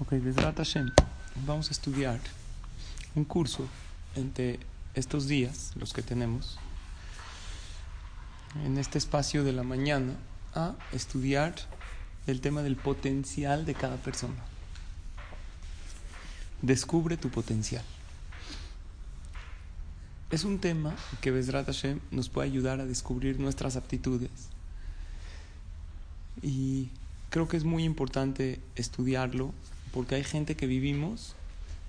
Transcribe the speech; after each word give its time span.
Ok, 0.00 0.10
Besrat 0.14 0.56
Hashem, 0.56 0.90
vamos 1.46 1.68
a 1.68 1.70
estudiar 1.70 2.18
un 3.14 3.24
curso 3.24 3.68
entre 4.16 4.58
estos 4.94 5.28
días, 5.28 5.70
los 5.76 5.92
que 5.92 6.02
tenemos, 6.02 6.58
en 8.64 8.76
este 8.76 8.98
espacio 8.98 9.44
de 9.44 9.52
la 9.52 9.62
mañana, 9.62 10.14
a 10.52 10.74
estudiar 10.90 11.54
el 12.26 12.40
tema 12.40 12.62
del 12.62 12.74
potencial 12.74 13.66
de 13.66 13.74
cada 13.74 13.96
persona. 13.96 14.42
Descubre 16.60 17.16
tu 17.16 17.30
potencial. 17.30 17.84
Es 20.32 20.42
un 20.42 20.58
tema 20.58 20.96
que 21.20 21.30
Besrat 21.30 21.66
Hashem 21.66 22.00
nos 22.10 22.28
puede 22.28 22.48
ayudar 22.48 22.80
a 22.80 22.84
descubrir 22.84 23.38
nuestras 23.38 23.76
aptitudes. 23.76 24.48
Y 26.42 26.90
creo 27.30 27.46
que 27.46 27.56
es 27.56 27.62
muy 27.62 27.84
importante 27.84 28.60
estudiarlo 28.74 29.54
porque 29.94 30.16
hay 30.16 30.24
gente 30.24 30.56
que 30.56 30.66
vivimos 30.66 31.36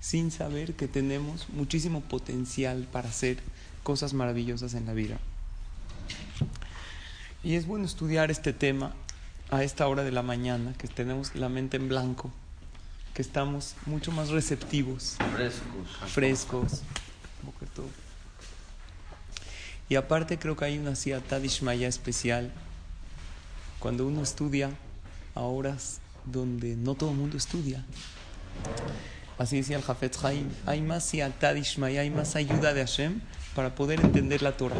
sin 0.00 0.30
saber 0.30 0.74
que 0.74 0.86
tenemos 0.86 1.48
muchísimo 1.48 2.02
potencial 2.02 2.86
para 2.92 3.08
hacer 3.08 3.38
cosas 3.82 4.14
maravillosas 4.14 4.74
en 4.74 4.86
la 4.86 4.92
vida. 4.92 5.18
Y 7.42 7.56
es 7.56 7.66
bueno 7.66 7.84
estudiar 7.84 8.30
este 8.30 8.52
tema 8.52 8.94
a 9.50 9.64
esta 9.64 9.88
hora 9.88 10.04
de 10.04 10.12
la 10.12 10.22
mañana, 10.22 10.72
que 10.78 10.86
tenemos 10.86 11.34
la 11.34 11.48
mente 11.48 11.78
en 11.78 11.88
blanco, 11.88 12.30
que 13.12 13.22
estamos 13.22 13.74
mucho 13.86 14.12
más 14.12 14.28
receptivos, 14.28 15.16
Frescos. 15.34 16.12
frescos. 16.12 16.82
Y 19.88 19.96
aparte 19.96 20.38
creo 20.38 20.56
que 20.56 20.64
hay 20.64 20.78
una 20.78 20.94
ishmaya 21.42 21.88
especial 21.88 22.52
cuando 23.80 24.06
uno 24.06 24.22
estudia 24.22 24.70
a 25.34 25.40
horas 25.40 26.00
donde 26.26 26.76
no 26.76 26.94
todo 26.94 27.10
el 27.10 27.16
mundo 27.16 27.36
estudia. 27.36 27.84
Así 29.38 29.56
decía 29.56 29.76
el 29.76 29.82
Jafet 29.82 30.16
Haim, 30.24 30.48
hay 30.64 30.80
más 30.80 31.04
siatad 31.04 31.54
ishmaya, 31.54 32.00
hay 32.00 32.10
más 32.10 32.36
ayuda 32.36 32.72
de 32.72 32.80
Hashem 32.80 33.20
para 33.54 33.74
poder 33.74 34.00
entender 34.00 34.42
la 34.42 34.56
Torah. 34.56 34.76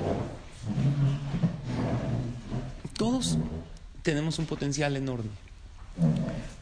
Todos 2.97 3.37
tenemos 4.03 4.39
un 4.39 4.47
potencial 4.47 4.97
enorme, 4.97 5.31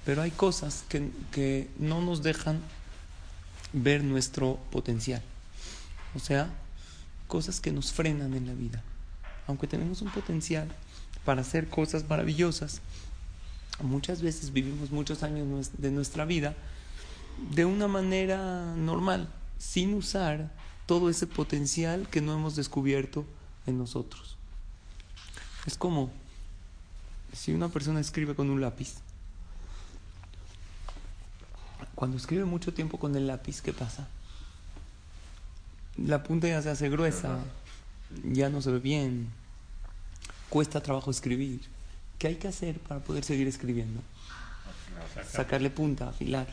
pero 0.04 0.22
hay 0.22 0.32
cosas 0.32 0.84
que, 0.88 1.10
que 1.30 1.68
no 1.78 2.00
nos 2.00 2.22
dejan 2.22 2.60
ver 3.72 4.02
nuestro 4.02 4.58
potencial. 4.70 5.22
O 6.16 6.18
sea, 6.18 6.48
cosas 7.28 7.60
que 7.60 7.72
nos 7.72 7.92
frenan 7.92 8.34
en 8.34 8.46
la 8.46 8.54
vida. 8.54 8.82
Aunque 9.46 9.66
tenemos 9.66 10.02
un 10.02 10.10
potencial 10.10 10.68
para 11.24 11.42
hacer 11.42 11.68
cosas 11.68 12.08
maravillosas, 12.08 12.80
muchas 13.82 14.22
veces 14.22 14.52
vivimos 14.52 14.90
muchos 14.90 15.22
años 15.22 15.70
de 15.76 15.90
nuestra 15.90 16.24
vida 16.24 16.54
de 17.50 17.64
una 17.64 17.88
manera 17.88 18.74
normal, 18.76 19.28
sin 19.58 19.94
usar 19.94 20.50
todo 20.86 21.10
ese 21.10 21.26
potencial 21.26 22.08
que 22.08 22.20
no 22.20 22.34
hemos 22.34 22.56
descubierto 22.56 23.24
en 23.66 23.78
nosotros. 23.78 24.36
Es 25.66 25.76
como 25.76 26.10
si 27.32 27.52
una 27.52 27.68
persona 27.68 28.00
escribe 28.00 28.34
con 28.34 28.50
un 28.50 28.60
lápiz. 28.60 28.96
Cuando 31.94 32.16
escribe 32.16 32.44
mucho 32.44 32.74
tiempo 32.74 32.98
con 32.98 33.14
el 33.16 33.26
lápiz, 33.26 33.60
¿qué 33.60 33.72
pasa? 33.72 34.08
La 35.96 36.22
punta 36.22 36.48
ya 36.48 36.60
se 36.60 36.70
hace 36.70 36.88
gruesa, 36.88 37.38
ya 38.24 38.48
no 38.48 38.60
se 38.60 38.72
ve 38.72 38.78
bien, 38.80 39.28
cuesta 40.50 40.82
trabajo 40.82 41.10
escribir. 41.10 41.73
¿Qué 42.18 42.28
hay 42.28 42.36
que 42.36 42.48
hacer 42.48 42.78
para 42.78 43.00
poder 43.00 43.24
seguir 43.24 43.46
escribiendo? 43.48 44.00
Sacarle 45.30 45.70
punta, 45.70 46.08
afilar. 46.08 46.46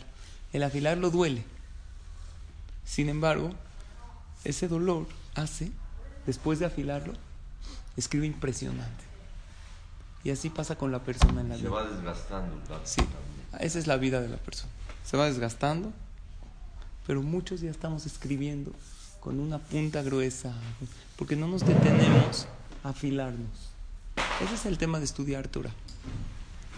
El 0.53 0.63
afilarlo 0.63 1.09
duele. 1.09 1.43
Sin 2.85 3.09
embargo, 3.09 3.51
ese 4.43 4.67
dolor 4.67 5.07
hace, 5.35 5.71
después 6.25 6.59
de 6.59 6.65
afilarlo, 6.65 7.13
escribe 7.95 8.25
impresionante. 8.25 9.03
Y 10.23 10.29
así 10.31 10.49
pasa 10.49 10.77
con 10.77 10.91
la 10.91 10.99
persona 10.99 11.41
en 11.41 11.49
la 11.49 11.55
Se 11.55 11.61
vida. 11.61 11.71
va 11.71 11.83
desgastando 11.89 12.53
el 12.55 12.69
lápiz 12.69 12.89
Sí, 12.89 13.01
esa 13.59 13.79
es 13.79 13.87
la 13.87 13.97
vida 13.97 14.21
de 14.21 14.29
la 14.29 14.37
persona. 14.37 14.71
Se 15.05 15.17
va 15.17 15.25
desgastando, 15.25 15.91
pero 17.07 17.21
muchos 17.21 17.61
ya 17.61 17.71
estamos 17.71 18.05
escribiendo 18.05 18.71
con 19.19 19.39
una 19.39 19.59
punta 19.59 20.01
gruesa, 20.03 20.53
porque 21.17 21.35
no 21.35 21.47
nos 21.47 21.65
detenemos 21.65 22.47
a 22.83 22.89
afilarnos. 22.89 23.70
Ese 24.39 24.55
es 24.55 24.65
el 24.65 24.77
tema 24.77 24.99
de 24.99 25.05
estudiar 25.05 25.47
Torah. 25.47 25.71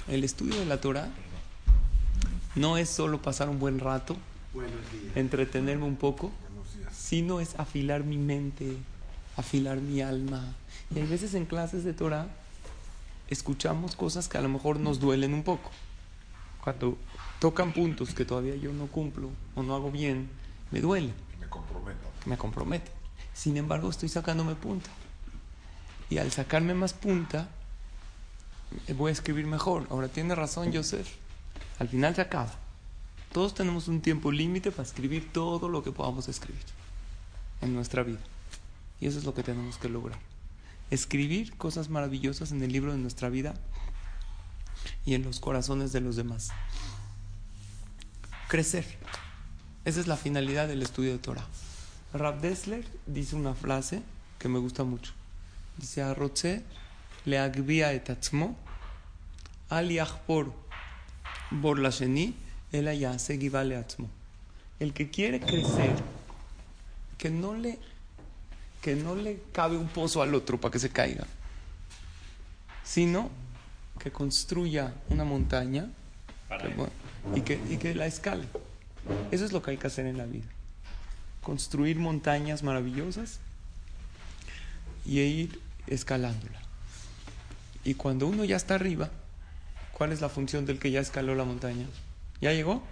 El 0.08 0.24
estudio 0.24 0.60
de 0.60 0.66
la 0.66 0.82
Torah 0.82 1.08
no 2.56 2.78
es 2.78 2.90
solo 2.90 3.22
pasar 3.22 3.50
un 3.50 3.60
buen 3.60 3.80
rato, 3.80 4.18
entretenerme 5.16 5.86
un 5.86 5.96
poco, 5.96 6.32
sino 6.92 7.40
es 7.40 7.58
afilar 7.60 8.04
mi 8.04 8.18
mente, 8.18 8.78
afilar 9.38 9.78
mi 9.78 10.02
alma. 10.02 10.56
Y 10.94 11.00
hay 11.00 11.08
veces 11.08 11.34
en 11.36 11.46
clases 11.46 11.84
de 11.84 11.94
Torah 11.94 12.28
escuchamos 13.30 13.96
cosas 13.96 14.28
que 14.28 14.38
a 14.38 14.42
lo 14.42 14.50
mejor 14.50 14.80
nos 14.80 15.00
duelen 15.00 15.34
un 15.34 15.44
poco. 15.44 15.72
Cuando 16.64 16.98
tocan 17.40 17.74
puntos 17.74 18.14
que 18.14 18.26
todavía 18.26 18.56
yo 18.56 18.72
no 18.74 18.88
cumplo 18.88 19.30
o 19.56 19.64
no 19.64 19.76
hago 19.76 19.90
bien, 19.92 20.30
me 20.72 20.82
duele, 20.82 21.14
Me 21.40 21.48
comprometo. 21.48 22.00
me 22.26 22.38
compromete. 22.38 22.92
Sin 23.34 23.58
embargo, 23.58 23.90
estoy 23.90 24.10
sacándome 24.10 24.56
punta. 24.56 24.90
Y 26.14 26.20
al 26.20 26.32
sacarme 26.32 26.76
más 26.76 26.94
punta, 26.94 27.50
eh, 28.86 28.94
voy 28.94 29.10
a 29.10 29.14
escribir 29.14 29.48
mejor. 29.48 29.88
Ahora 29.90 30.10
tiene 30.10 30.36
razón 30.36 30.72
Joseph. 30.72 31.08
Al 31.80 31.90
final 31.90 32.14
se 32.14 32.22
acaba. 32.22 32.54
Todos 33.32 33.56
tenemos 33.56 33.88
un 33.88 34.00
tiempo 34.00 34.32
límite 34.32 34.70
para 34.70 34.84
escribir 34.84 35.34
todo 35.34 35.70
lo 35.70 35.82
que 35.82 35.92
podamos 35.92 36.28
escribir 36.28 36.62
en 37.62 37.74
nuestra 37.74 38.04
vida. 38.04 38.20
Y 39.02 39.08
eso 39.08 39.18
es 39.18 39.26
lo 39.26 39.34
que 39.34 39.42
tenemos 39.42 39.78
que 39.78 39.90
lograr. 39.90 40.20
Escribir 40.92 41.58
cosas 41.58 41.90
maravillosas 41.90 42.52
en 42.52 42.62
el 42.62 42.72
libro 42.72 42.92
de 42.92 43.00
nuestra 43.00 43.30
vida 43.30 43.56
y 45.08 45.16
en 45.16 45.24
los 45.24 45.40
corazones 45.40 45.94
de 45.94 46.02
los 46.02 46.16
demás. 46.16 46.52
Crecer. 48.50 48.86
Esa 49.84 50.00
es 50.00 50.06
la 50.06 50.18
finalidad 50.18 50.68
del 50.68 50.84
estudio 50.84 51.12
de 51.14 51.18
Torah. 51.18 51.48
Rab 52.14 52.40
Dessler 52.40 52.86
dice 53.08 53.36
una 53.36 53.56
frase 53.56 54.04
que 54.38 54.48
me 54.48 54.60
gusta 54.60 54.84
mucho. 54.84 55.14
Agvia 57.26 57.94
et 57.94 58.10
atzmo, 58.10 58.58
al 59.70 59.90
yachpor 59.90 60.52
bor 61.52 61.80
la 61.80 61.90
sheni, 61.90 62.36
el 62.72 62.88
ayase 62.88 63.38
giva 63.38 63.64
le 63.64 63.78
atzmo. 63.78 64.10
El 64.80 64.94
que 64.94 65.10
quiere 65.10 65.40
crecer, 65.40 65.96
que 67.18 67.30
no 67.30 67.54
le 67.54 67.80
que 68.82 68.96
no 68.96 69.16
le 69.16 69.42
cabe 69.54 69.78
un 69.78 69.88
pozo 69.88 70.22
al 70.22 70.36
otro 70.36 70.60
para 70.60 70.74
que 70.74 70.80
se 70.80 70.90
caiga, 70.90 71.26
sino 72.84 73.30
que 73.98 74.12
construya 74.12 74.94
una 75.10 75.24
montaña 75.24 75.90
que, 76.60 76.68
bueno, 76.68 76.92
y, 77.34 77.42
que, 77.42 77.62
y 77.70 77.78
que 77.78 77.96
la 77.96 78.08
escale. 78.08 78.44
Eso 79.32 79.46
es 79.46 79.54
lo 79.54 79.62
que 79.62 79.72
hay 79.72 79.78
que 79.78 79.88
hacer 79.88 80.06
en 80.06 80.18
la 80.18 80.26
vida. 80.26 80.48
Construir 81.42 81.98
montañas 81.98 82.62
maravillosas 82.62 83.40
y 85.06 85.20
ir 85.20 85.62
escalándola. 85.88 86.60
Y 87.84 87.96
cuando 87.96 88.28
uno 88.28 88.46
ya 88.46 88.56
está 88.56 88.76
arriba, 88.76 89.10
¿cuál 89.98 90.12
es 90.12 90.22
la 90.22 90.30
función 90.30 90.66
del 90.66 90.80
que 90.80 90.92
ya 90.92 91.02
escaló 91.02 91.36
la 91.36 91.44
montaña? 91.44 91.86
¿Ya 92.42 92.54
llegó? 92.54 92.84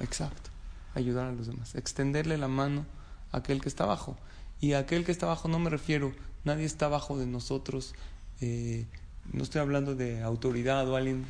Exacto. 0.00 0.50
Ayudar 0.94 1.26
a 1.26 1.32
los 1.32 1.46
demás. 1.46 1.74
Extenderle 1.74 2.36
la 2.36 2.48
mano 2.48 2.84
a 3.30 3.38
aquel 3.38 3.60
que 3.60 3.68
está 3.68 3.84
abajo. 3.84 4.18
Y 4.60 4.74
a 4.74 4.80
aquel 4.80 5.04
que 5.04 5.12
está 5.12 5.26
abajo 5.26 5.48
no 5.48 5.58
me 5.58 5.70
refiero, 5.70 6.12
nadie 6.44 6.64
está 6.64 6.86
abajo 6.86 7.18
de 7.18 7.26
nosotros. 7.26 7.94
eh, 8.40 8.86
no 9.32 9.44
estoy 9.44 9.60
hablando 9.60 9.94
de 9.94 10.22
autoridad 10.22 10.88
o 10.88 10.96
alguien 10.96 11.24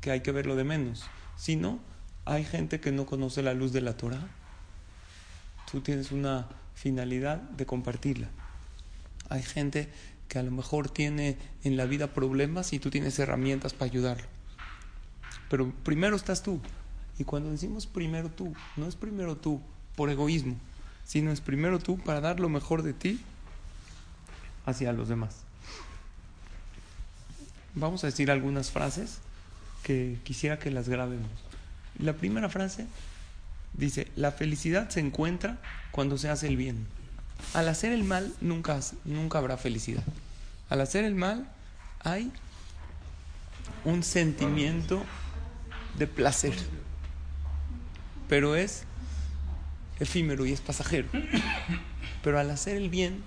que 0.00 0.10
hay 0.10 0.20
que 0.20 0.30
verlo 0.30 0.56
de 0.56 0.64
menos, 0.64 1.04
sino 1.36 1.80
hay 2.24 2.44
gente 2.44 2.80
que 2.80 2.92
no 2.92 3.06
conoce 3.06 3.42
la 3.42 3.54
luz 3.54 3.72
de 3.72 3.80
la 3.80 3.96
Torah. 3.96 4.28
Tú 5.70 5.80
tienes 5.80 6.12
una 6.12 6.48
finalidad 6.74 7.38
de 7.38 7.66
compartirla. 7.66 8.28
Hay 9.32 9.42
gente 9.42 9.88
que 10.28 10.38
a 10.38 10.42
lo 10.42 10.50
mejor 10.50 10.90
tiene 10.90 11.38
en 11.64 11.78
la 11.78 11.86
vida 11.86 12.08
problemas 12.08 12.74
y 12.74 12.78
tú 12.78 12.90
tienes 12.90 13.18
herramientas 13.18 13.72
para 13.72 13.90
ayudarlo. 13.90 14.26
Pero 15.48 15.72
primero 15.84 16.16
estás 16.16 16.42
tú. 16.42 16.60
Y 17.18 17.24
cuando 17.24 17.50
decimos 17.50 17.86
primero 17.86 18.28
tú, 18.30 18.52
no 18.76 18.86
es 18.86 18.94
primero 18.94 19.38
tú 19.38 19.62
por 19.96 20.10
egoísmo, 20.10 20.56
sino 21.04 21.32
es 21.32 21.40
primero 21.40 21.78
tú 21.78 21.96
para 21.96 22.20
dar 22.20 22.40
lo 22.40 22.50
mejor 22.50 22.82
de 22.82 22.92
ti 22.92 23.20
hacia 24.66 24.92
los 24.92 25.08
demás. 25.08 25.36
Vamos 27.74 28.04
a 28.04 28.08
decir 28.08 28.30
algunas 28.30 28.70
frases 28.70 29.20
que 29.82 30.18
quisiera 30.24 30.58
que 30.58 30.70
las 30.70 30.90
grabemos. 30.90 31.30
La 31.98 32.12
primera 32.12 32.50
frase 32.50 32.86
dice, 33.72 34.08
la 34.14 34.30
felicidad 34.30 34.90
se 34.90 35.00
encuentra 35.00 35.58
cuando 35.90 36.18
se 36.18 36.28
hace 36.28 36.48
el 36.48 36.58
bien. 36.58 36.86
Al 37.54 37.68
hacer 37.68 37.92
el 37.92 38.04
mal 38.04 38.32
nunca, 38.40 38.80
nunca 39.04 39.38
habrá 39.38 39.56
felicidad. 39.56 40.04
Al 40.68 40.80
hacer 40.80 41.04
el 41.04 41.14
mal 41.14 41.48
hay 42.00 42.32
un 43.84 44.02
sentimiento 44.02 45.04
de 45.98 46.06
placer, 46.06 46.54
pero 48.28 48.56
es 48.56 48.84
efímero 50.00 50.46
y 50.46 50.52
es 50.52 50.60
pasajero. 50.60 51.08
Pero 52.22 52.38
al 52.38 52.50
hacer 52.50 52.76
el 52.76 52.88
bien, 52.88 53.22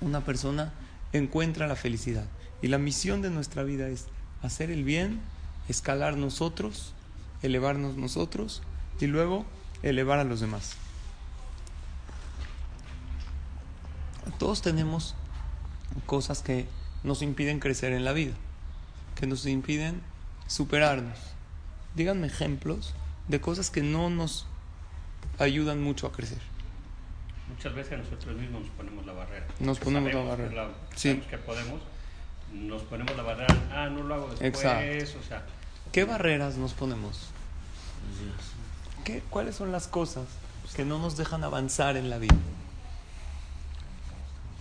una 0.00 0.24
persona 0.24 0.72
encuentra 1.12 1.66
la 1.66 1.76
felicidad. 1.76 2.26
Y 2.60 2.68
la 2.68 2.78
misión 2.78 3.22
de 3.22 3.30
nuestra 3.30 3.62
vida 3.62 3.88
es 3.88 4.06
hacer 4.42 4.70
el 4.70 4.84
bien, 4.84 5.20
escalar 5.68 6.16
nosotros, 6.16 6.92
elevarnos 7.42 7.96
nosotros 7.96 8.62
y 9.00 9.06
luego 9.06 9.44
elevar 9.82 10.18
a 10.18 10.24
los 10.24 10.40
demás. 10.40 10.76
Todos 14.38 14.62
tenemos 14.62 15.14
cosas 16.06 16.42
que 16.42 16.66
nos 17.02 17.22
impiden 17.22 17.60
crecer 17.60 17.92
en 17.92 18.04
la 18.04 18.12
vida, 18.12 18.32
que 19.16 19.26
nos 19.26 19.46
impiden 19.46 20.00
superarnos. 20.46 21.18
Díganme 21.94 22.26
ejemplos 22.26 22.94
de 23.28 23.40
cosas 23.40 23.70
que 23.70 23.82
no 23.82 24.10
nos 24.10 24.46
ayudan 25.38 25.82
mucho 25.82 26.06
a 26.06 26.12
crecer. 26.12 26.38
Muchas 27.48 27.74
veces 27.74 27.98
nosotros 27.98 28.36
mismos 28.36 28.62
nos 28.62 28.70
ponemos 28.70 29.06
la 29.06 29.12
barrera. 29.12 29.46
Nos 29.60 29.78
ponemos 29.78 30.08
la 30.08 30.12
Sabemos 30.20 30.38
barrera. 30.38 30.62
la- 30.64 30.70
Sí. 30.96 31.08
sabemos 31.08 31.26
que 31.28 31.38
podemos, 31.38 31.80
nos 32.52 32.82
ponemos 32.82 33.16
la 33.16 33.22
barrera, 33.22 33.54
ah, 33.72 33.88
no 33.90 34.02
lo 34.02 34.14
hago 34.14 34.28
después, 34.28 34.48
Exacto. 34.54 35.18
o 35.20 35.22
sea, 35.28 35.46
¿Qué 35.92 36.04
barreras 36.04 36.56
nos 36.56 36.72
ponemos? 36.72 37.28
¿Qué, 39.04 39.22
¿Cuáles 39.30 39.54
son 39.54 39.70
las 39.70 39.86
cosas 39.86 40.24
que 40.74 40.84
no 40.84 40.98
nos 40.98 41.16
dejan 41.16 41.44
avanzar 41.44 41.96
en 41.96 42.10
la 42.10 42.18
vida? 42.18 42.34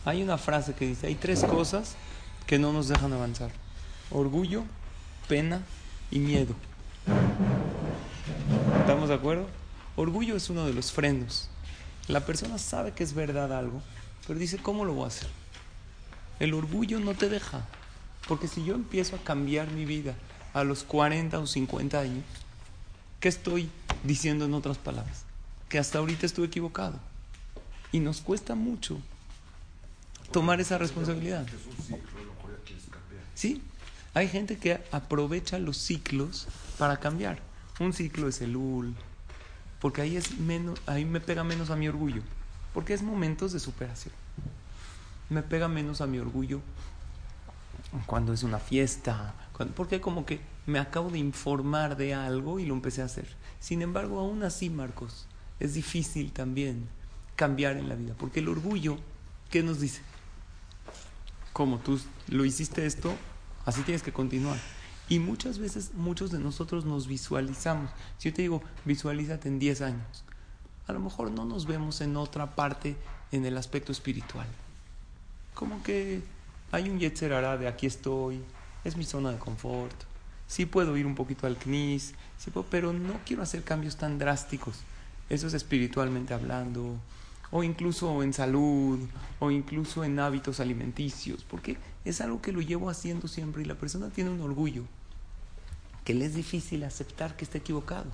Hay 0.06 0.22
una 0.22 0.38
frase 0.38 0.74
que 0.74 0.86
dice, 0.86 1.08
hay 1.08 1.16
tres 1.16 1.44
cosas 1.46 1.96
que 2.46 2.60
no 2.60 2.74
nos 2.74 2.90
dejan 2.90 3.14
avanzar. 3.14 3.52
Orgullo, 4.12 4.64
pena 5.30 5.62
y 6.12 6.20
miedo. 6.20 6.56
¿Estamos 8.82 9.08
de 9.08 9.16
acuerdo? 9.16 9.48
Orgullo 9.96 10.36
es 10.36 10.50
uno 10.50 10.66
de 10.66 10.74
los 10.74 10.92
frenos. 10.92 11.50
La 12.10 12.26
persona 12.26 12.58
sabe 12.58 12.92
que 12.92 13.04
es 13.04 13.14
verdad 13.14 13.58
algo, 13.58 13.82
pero 14.28 14.38
dice, 14.38 14.58
¿cómo 14.58 14.84
lo 14.84 14.94
voy 14.94 15.06
a 15.06 15.08
hacer? 15.08 15.30
El 16.40 16.54
orgullo 16.54 17.00
no 17.00 17.14
te 17.14 17.30
deja. 17.30 17.66
Porque 18.28 18.48
si 18.48 18.64
yo 18.66 18.76
empiezo 18.76 19.16
a 19.16 19.20
cambiar 19.20 19.72
mi 19.72 19.86
vida 19.86 20.16
a 20.54 20.66
los 20.66 20.84
40 20.84 21.40
o 21.40 21.48
50 21.48 22.00
años, 22.00 22.26
¿qué 23.22 23.30
estoy 23.30 23.70
diciendo 24.04 24.46
en 24.46 24.54
otras 24.54 24.78
palabras? 24.78 25.24
Que 25.70 25.80
hasta 25.80 26.00
ahorita 26.00 26.26
estuve 26.26 26.48
equivocado. 26.48 27.00
Y 27.94 28.00
nos 28.00 28.22
cuesta 28.22 28.56
mucho 28.56 29.00
tomar 30.34 30.60
esa 30.60 30.78
responsabilidad. 30.78 31.46
Sí, 33.36 33.62
hay 34.14 34.28
gente 34.28 34.58
que 34.58 34.84
aprovecha 34.92 35.60
los 35.60 35.78
ciclos 35.78 36.48
para 36.78 36.98
cambiar. 36.98 37.40
Un 37.80 37.94
ciclo 37.94 38.28
es 38.28 38.42
el 38.42 38.56
UL, 38.56 38.94
porque 39.80 40.02
ahí 40.02 40.18
es 40.18 40.38
menos, 40.38 40.80
ahí 40.86 41.06
me 41.06 41.20
pega 41.22 41.44
menos 41.44 41.70
a 41.70 41.76
mi 41.76 41.88
orgullo, 41.88 42.22
porque 42.74 42.94
es 42.94 43.02
momentos 43.02 43.54
de 43.54 43.60
superación. 43.60 44.14
Me 45.30 45.42
pega 45.42 45.68
menos 45.68 46.02
a 46.02 46.08
mi 46.08 46.20
orgullo 46.20 46.62
cuando 48.06 48.34
es 48.34 48.44
una 48.44 48.60
fiesta, 48.60 49.34
cuando- 49.54 49.74
porque 49.76 50.02
como 50.02 50.26
que 50.26 50.42
me 50.66 50.80
acabo 50.80 51.10
de 51.10 51.20
informar 51.20 51.98
de 51.98 52.14
algo 52.14 52.60
y 52.60 52.66
lo 52.66 52.74
empecé 52.74 53.02
a 53.02 53.06
hacer. 53.06 53.28
Sin 53.60 53.82
embargo, 53.82 54.20
aún 54.20 54.44
así, 54.44 54.70
Marcos, 54.70 55.26
es 55.60 55.74
difícil 55.74 56.32
también 56.32 56.88
cambiar 57.36 57.78
en 57.78 57.90
la 57.90 57.96
vida, 57.96 58.14
porque 58.18 58.40
el 58.42 58.50
orgullo, 58.50 58.98
¿qué 59.50 59.64
nos 59.64 59.80
dice? 59.80 60.02
Como 61.54 61.78
tú 61.78 62.00
lo 62.28 62.46
hiciste 62.46 62.86
esto, 62.86 63.14
así 63.66 63.82
tienes 63.84 64.04
que 64.04 64.12
continuar. 64.12 64.58
Y 65.10 65.20
muchas 65.20 65.60
veces, 65.60 65.92
muchos 65.94 66.32
de 66.32 66.40
nosotros 66.40 66.86
nos 66.86 67.08
visualizamos. 67.08 67.92
Si 68.18 68.30
yo 68.30 68.36
te 68.36 68.42
digo, 68.42 68.64
visualízate 68.86 69.48
en 69.50 69.60
10 69.60 69.82
años, 69.82 70.24
a 70.88 70.94
lo 70.94 71.00
mejor 71.00 71.32
no 71.32 71.46
nos 71.46 71.66
vemos 71.66 72.02
en 72.02 72.18
otra 72.18 72.56
parte 72.56 72.96
en 73.32 73.46
el 73.46 73.58
aspecto 73.58 73.92
espiritual. 73.92 74.48
Como 75.54 75.84
que 75.84 76.22
hay 76.72 76.90
un 76.90 77.00
Yetzer 77.00 77.34
Hara 77.34 77.58
de 77.58 77.68
aquí 77.68 77.86
estoy, 77.86 78.42
es 78.84 78.98
mi 78.98 79.04
zona 79.04 79.32
de 79.32 79.38
confort. 79.38 79.96
Sí 80.48 80.66
puedo 80.66 80.98
ir 80.98 81.06
un 81.06 81.16
poquito 81.16 81.48
al 81.48 81.58
CNIS, 81.58 82.14
sí 82.38 82.52
puedo, 82.52 82.66
pero 82.70 82.94
no 82.94 83.20
quiero 83.26 83.44
hacer 83.44 83.64
cambios 83.64 83.98
tan 83.98 84.18
drásticos. 84.18 84.80
Eso 85.30 85.48
es 85.48 85.54
espiritualmente 85.54 86.34
hablando, 86.34 86.98
o 87.56 87.64
incluso 87.64 88.24
en 88.24 88.34
salud, 88.34 89.00
o 89.40 89.52
incluso 89.52 90.04
en 90.04 90.20
hábitos 90.20 90.60
alimenticios, 90.60 91.44
porque 91.44 91.78
es 92.04 92.20
algo 92.20 92.42
que 92.42 92.52
lo 92.52 92.62
llevo 92.62 92.90
haciendo 92.90 93.28
siempre 93.28 93.62
y 93.62 93.66
la 93.66 93.76
persona 93.76 94.10
tiene 94.10 94.32
un 94.32 94.42
orgullo 94.42 94.84
que 96.04 96.16
le 96.16 96.26
es 96.26 96.34
difícil 96.34 96.84
aceptar 96.84 97.36
que 97.36 97.46
está 97.46 97.60
equivocado. 97.60 98.08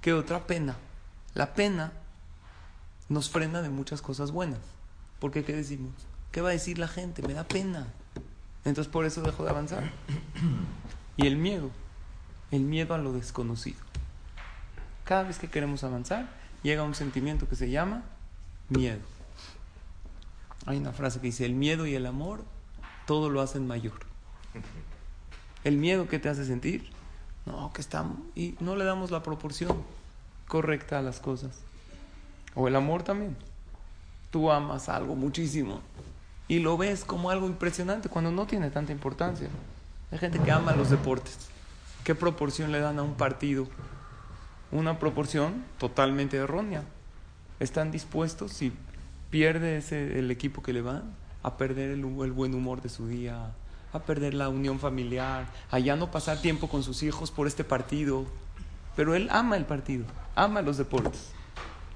¿Qué 0.00 0.12
otra 0.12 0.48
pena? 0.48 0.76
La 1.34 1.54
pena 1.54 1.92
nos 3.08 3.30
frena 3.30 3.62
de 3.62 3.70
muchas 3.70 4.02
cosas 4.02 4.32
buenas. 4.32 4.60
Porque 5.20 5.44
¿qué 5.44 5.54
decimos? 5.54 5.92
¿Qué 6.32 6.40
va 6.40 6.48
a 6.48 6.52
decir 6.52 6.78
la 6.78 6.88
gente? 6.88 7.22
Me 7.22 7.34
da 7.34 7.44
pena. 7.44 7.86
Entonces 8.64 8.92
por 8.92 9.04
eso 9.04 9.22
dejo 9.22 9.44
de 9.44 9.50
avanzar. 9.50 9.92
Y 11.16 11.28
el 11.28 11.36
miedo, 11.36 11.70
el 12.50 12.62
miedo 12.62 12.94
a 12.94 12.98
lo 12.98 13.12
desconocido. 13.12 13.78
Cada 15.04 15.22
vez 15.22 15.38
que 15.38 15.48
queremos 15.48 15.84
avanzar, 15.84 16.28
llega 16.62 16.82
un 16.82 16.94
sentimiento 16.94 17.48
que 17.48 17.56
se 17.56 17.70
llama 17.70 18.02
miedo. 18.68 19.00
Hay 20.66 20.78
una 20.78 20.92
frase 20.92 21.20
que 21.20 21.28
dice, 21.28 21.46
el 21.46 21.54
miedo 21.54 21.86
y 21.86 21.94
el 21.94 22.06
amor 22.06 22.44
todo 23.06 23.30
lo 23.30 23.40
hacen 23.40 23.66
mayor. 23.66 24.00
El 25.64 25.76
miedo 25.76 26.08
que 26.08 26.18
te 26.18 26.28
hace 26.28 26.44
sentir, 26.44 26.90
no, 27.46 27.72
que 27.72 27.80
está... 27.80 28.04
Y 28.34 28.54
no 28.60 28.76
le 28.76 28.84
damos 28.84 29.10
la 29.10 29.22
proporción 29.22 29.82
correcta 30.46 30.98
a 30.98 31.02
las 31.02 31.20
cosas. 31.20 31.60
O 32.54 32.68
el 32.68 32.76
amor 32.76 33.02
también. 33.02 33.36
Tú 34.30 34.50
amas 34.50 34.88
algo 34.88 35.14
muchísimo 35.16 35.80
y 36.48 36.58
lo 36.58 36.76
ves 36.76 37.04
como 37.04 37.30
algo 37.30 37.46
impresionante 37.46 38.08
cuando 38.08 38.30
no 38.30 38.46
tiene 38.46 38.70
tanta 38.70 38.92
importancia. 38.92 39.48
Hay 40.10 40.18
gente 40.18 40.38
que 40.38 40.50
ama 40.50 40.74
los 40.74 40.90
deportes. 40.90 41.38
¿Qué 42.04 42.14
proporción 42.14 42.72
le 42.72 42.80
dan 42.80 42.98
a 42.98 43.02
un 43.02 43.14
partido? 43.14 43.68
Una 44.70 44.98
proporción 44.98 45.64
totalmente 45.78 46.36
errónea. 46.36 46.82
Están 47.60 47.90
dispuestos, 47.90 48.52
si 48.52 48.72
pierde 49.30 49.78
ese, 49.78 50.18
el 50.18 50.30
equipo 50.30 50.62
que 50.62 50.72
le 50.72 50.82
van, 50.82 51.14
a 51.42 51.56
perder 51.56 51.90
el, 51.90 52.00
el 52.00 52.32
buen 52.32 52.54
humor 52.54 52.82
de 52.82 52.88
su 52.88 53.08
día, 53.08 53.52
a 53.92 53.98
perder 54.00 54.34
la 54.34 54.48
unión 54.48 54.78
familiar, 54.78 55.46
a 55.70 55.78
ya 55.78 55.96
no 55.96 56.10
pasar 56.10 56.38
tiempo 56.38 56.68
con 56.68 56.82
sus 56.82 57.02
hijos 57.02 57.30
por 57.30 57.46
este 57.46 57.64
partido. 57.64 58.26
Pero 58.94 59.14
él 59.14 59.28
ama 59.30 59.56
el 59.56 59.64
partido, 59.64 60.04
ama 60.34 60.60
los 60.60 60.76
deportes. 60.76 61.30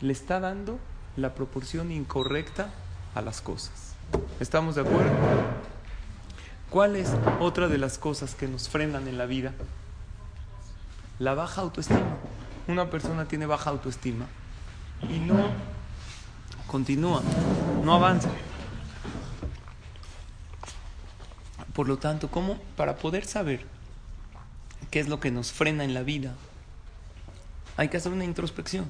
Le 0.00 0.12
está 0.12 0.41
dando 0.41 0.79
la 1.17 1.35
proporción 1.35 1.93
incorrecta 1.93 2.71
a 3.14 3.21
las 3.21 3.41
cosas. 3.41 3.95
¿Estamos 4.41 4.76
de 4.76 4.83
acuerdo? 4.83 5.12
¿Cuál 6.71 6.97
es 6.97 7.12
otra 7.41 7.69
de 7.69 7.76
las 7.76 7.99
cosas 7.99 8.35
que 8.35 8.49
nos 8.49 8.69
frenan 8.69 9.07
en 9.09 9.19
la 9.19 9.26
vida? 9.26 9.52
La 11.19 11.35
baja 11.35 11.61
autoestima. 11.61 12.17
Una 12.69 12.88
persona 12.88 13.26
tiene 13.26 13.47
baja 13.47 13.71
autoestima 13.71 14.26
y 15.09 15.19
no 15.19 15.50
continúa, 16.66 17.23
no 17.85 17.95
avanza. 17.95 18.31
Por 21.73 21.88
lo 21.88 21.99
tanto, 21.99 22.31
¿cómo 22.31 22.59
para 22.76 22.97
poder 22.97 23.25
saber 23.25 23.66
qué 24.90 25.00
es 25.00 25.09
lo 25.09 25.21
que 25.21 25.31
nos 25.31 25.52
frena 25.52 25.85
en 25.85 25.95
la 25.95 26.02
vida? 26.02 26.35
Hay 27.76 27.88
que 27.88 27.97
hacer 27.97 28.12
una 28.12 28.25
introspección. 28.25 28.87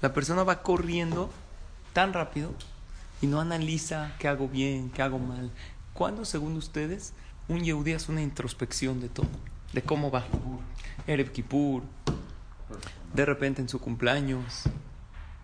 La 0.00 0.12
persona 0.12 0.44
va 0.44 0.62
corriendo 0.62 1.30
tan 1.92 2.12
rápido 2.12 2.52
y 3.20 3.26
no 3.26 3.40
analiza 3.40 4.12
qué 4.18 4.28
hago 4.28 4.48
bien, 4.48 4.90
qué 4.90 5.02
hago 5.02 5.18
mal. 5.18 5.50
¿Cuándo, 5.92 6.24
según 6.24 6.56
ustedes, 6.56 7.12
un 7.48 7.62
Yehudi 7.62 7.92
hace 7.92 8.10
una 8.10 8.22
introspección 8.22 9.00
de 9.00 9.08
todo? 9.08 9.28
De 9.72 9.82
cómo 9.82 10.10
va. 10.10 10.24
Erev 11.06 11.32
Kippur, 11.32 11.82
de 13.12 13.24
repente 13.24 13.62
en 13.62 13.68
su 13.68 13.80
cumpleaños, 13.80 14.64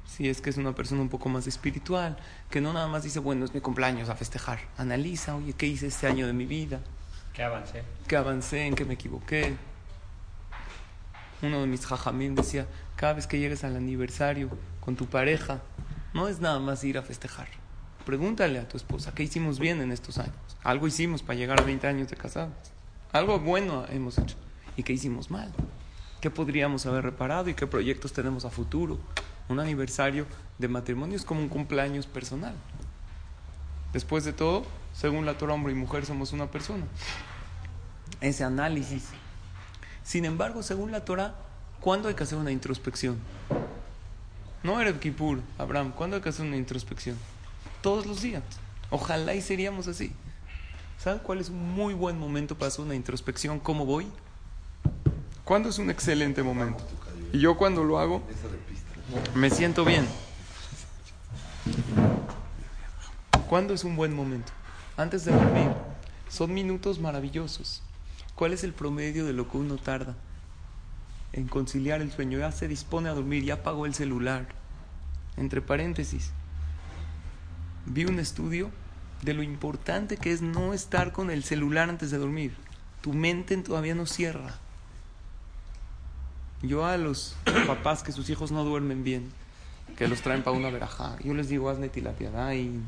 si 0.06 0.28
es 0.28 0.40
que 0.40 0.50
es 0.50 0.56
una 0.56 0.74
persona 0.74 1.00
un 1.00 1.08
poco 1.08 1.28
más 1.28 1.46
espiritual, 1.46 2.16
que 2.50 2.60
no 2.60 2.72
nada 2.72 2.88
más 2.88 3.04
dice, 3.04 3.20
bueno, 3.20 3.44
es 3.44 3.54
mi 3.54 3.60
cumpleaños 3.60 4.08
a 4.08 4.16
festejar. 4.16 4.58
Analiza, 4.76 5.36
oye, 5.36 5.52
¿qué 5.52 5.66
hice 5.66 5.86
este 5.86 6.06
año 6.06 6.26
de 6.26 6.32
mi 6.32 6.46
vida? 6.46 6.80
¿qué 7.32 7.44
avancé? 7.44 7.82
¿Qué 8.06 8.16
avancé? 8.16 8.66
¿En 8.66 8.74
qué 8.74 8.84
me 8.84 8.94
equivoqué? 8.94 9.56
Uno 11.42 11.60
de 11.60 11.66
mis 11.66 11.86
jajamín 11.86 12.34
decía, 12.34 12.66
cada 12.96 13.14
vez 13.14 13.26
que 13.26 13.38
llegues 13.38 13.64
al 13.64 13.76
aniversario 13.76 14.50
con 14.80 14.96
tu 14.96 15.06
pareja, 15.06 15.62
no 16.12 16.28
es 16.28 16.40
nada 16.40 16.58
más 16.58 16.84
ir 16.84 16.98
a 16.98 17.02
festejar. 17.02 17.48
Pregúntale 18.04 18.58
a 18.58 18.68
tu 18.68 18.76
esposa, 18.76 19.14
¿qué 19.14 19.22
hicimos 19.22 19.58
bien 19.58 19.80
en 19.80 19.92
estos 19.92 20.18
años? 20.18 20.34
Algo 20.62 20.86
hicimos 20.86 21.22
para 21.22 21.38
llegar 21.38 21.60
a 21.60 21.64
20 21.64 21.86
años 21.86 22.08
de 22.08 22.16
casados. 22.16 22.52
Algo 23.12 23.38
bueno 23.38 23.86
hemos 23.88 24.18
hecho. 24.18 24.36
¿Y 24.76 24.82
qué 24.82 24.92
hicimos 24.92 25.30
mal? 25.30 25.50
¿Qué 26.20 26.28
podríamos 26.28 26.84
haber 26.84 27.04
reparado 27.04 27.48
y 27.48 27.54
qué 27.54 27.66
proyectos 27.66 28.12
tenemos 28.12 28.44
a 28.44 28.50
futuro? 28.50 28.98
Un 29.48 29.58
aniversario 29.58 30.26
de 30.58 30.68
matrimonio 30.68 31.16
es 31.16 31.24
como 31.24 31.40
un 31.40 31.48
cumpleaños 31.48 32.06
personal. 32.06 32.54
Después 33.94 34.24
de 34.24 34.34
todo, 34.34 34.66
según 34.92 35.24
la 35.24 35.38
Torah, 35.38 35.54
hombre 35.54 35.72
y 35.72 35.76
mujer 35.76 36.04
somos 36.04 36.34
una 36.34 36.50
persona. 36.50 36.84
Ese 38.20 38.44
análisis. 38.44 39.08
Sin 40.04 40.26
embargo, 40.26 40.62
según 40.62 40.92
la 40.92 41.06
Torah, 41.06 41.34
¿cuándo 41.80 42.08
hay 42.08 42.14
que 42.14 42.24
hacer 42.24 42.36
una 42.36 42.52
introspección? 42.52 43.18
No 44.62 44.78
Erev 44.78 45.00
Kippur, 45.00 45.40
Abraham, 45.56 45.92
¿cuándo 45.96 46.16
hay 46.16 46.22
que 46.22 46.28
hacer 46.28 46.44
una 46.44 46.56
introspección? 46.56 47.16
Todos 47.80 48.04
los 48.04 48.20
días. 48.20 48.42
Ojalá 48.90 49.34
y 49.34 49.40
seríamos 49.40 49.88
así. 49.88 50.12
¿Saben 50.98 51.20
cuál 51.20 51.38
es 51.38 51.48
un 51.48 51.72
muy 51.74 51.94
buen 51.94 52.18
momento 52.18 52.58
para 52.58 52.68
hacer 52.68 52.84
una 52.84 52.94
introspección? 52.94 53.58
¿Cómo 53.58 53.86
voy? 53.86 54.06
¿Cuándo 55.50 55.68
es 55.68 55.80
un 55.80 55.90
excelente 55.90 56.44
momento? 56.44 56.80
Y 57.32 57.40
yo 57.40 57.56
cuando 57.56 57.82
lo 57.82 57.98
hago, 57.98 58.22
me 59.34 59.50
siento 59.50 59.84
bien. 59.84 60.06
¿Cuándo 63.48 63.74
es 63.74 63.82
un 63.82 63.96
buen 63.96 64.14
momento? 64.14 64.52
Antes 64.96 65.24
de 65.24 65.32
dormir. 65.32 65.72
Son 66.28 66.54
minutos 66.54 67.00
maravillosos. 67.00 67.82
¿Cuál 68.36 68.52
es 68.52 68.62
el 68.62 68.72
promedio 68.72 69.26
de 69.26 69.32
lo 69.32 69.50
que 69.50 69.56
uno 69.56 69.76
tarda 69.76 70.14
en 71.32 71.48
conciliar 71.48 72.00
el 72.00 72.12
sueño? 72.12 72.38
Ya 72.38 72.52
se 72.52 72.68
dispone 72.68 73.08
a 73.08 73.14
dormir, 73.14 73.42
ya 73.42 73.54
apagó 73.54 73.86
el 73.86 73.94
celular. 73.94 74.46
Entre 75.36 75.60
paréntesis, 75.60 76.30
vi 77.86 78.04
un 78.04 78.20
estudio 78.20 78.70
de 79.22 79.34
lo 79.34 79.42
importante 79.42 80.16
que 80.16 80.30
es 80.30 80.42
no 80.42 80.74
estar 80.74 81.10
con 81.10 81.28
el 81.28 81.42
celular 81.42 81.88
antes 81.88 82.12
de 82.12 82.18
dormir. 82.18 82.54
Tu 83.00 83.12
mente 83.12 83.56
todavía 83.56 83.96
no 83.96 84.06
cierra. 84.06 84.60
Yo 86.62 86.84
a 86.84 86.96
los 86.96 87.36
papás 87.66 88.02
que 88.02 88.12
sus 88.12 88.28
hijos 88.30 88.52
no 88.52 88.64
duermen 88.64 89.02
bien, 89.04 89.30
que 89.96 90.08
los 90.08 90.20
traen 90.20 90.42
para 90.42 90.56
una 90.56 90.70
verajá, 90.70 91.16
yo 91.22 91.34
les 91.34 91.48
digo, 91.48 91.70
hazme 91.70 91.88
tilapiadá 91.88 92.54
y 92.54 92.80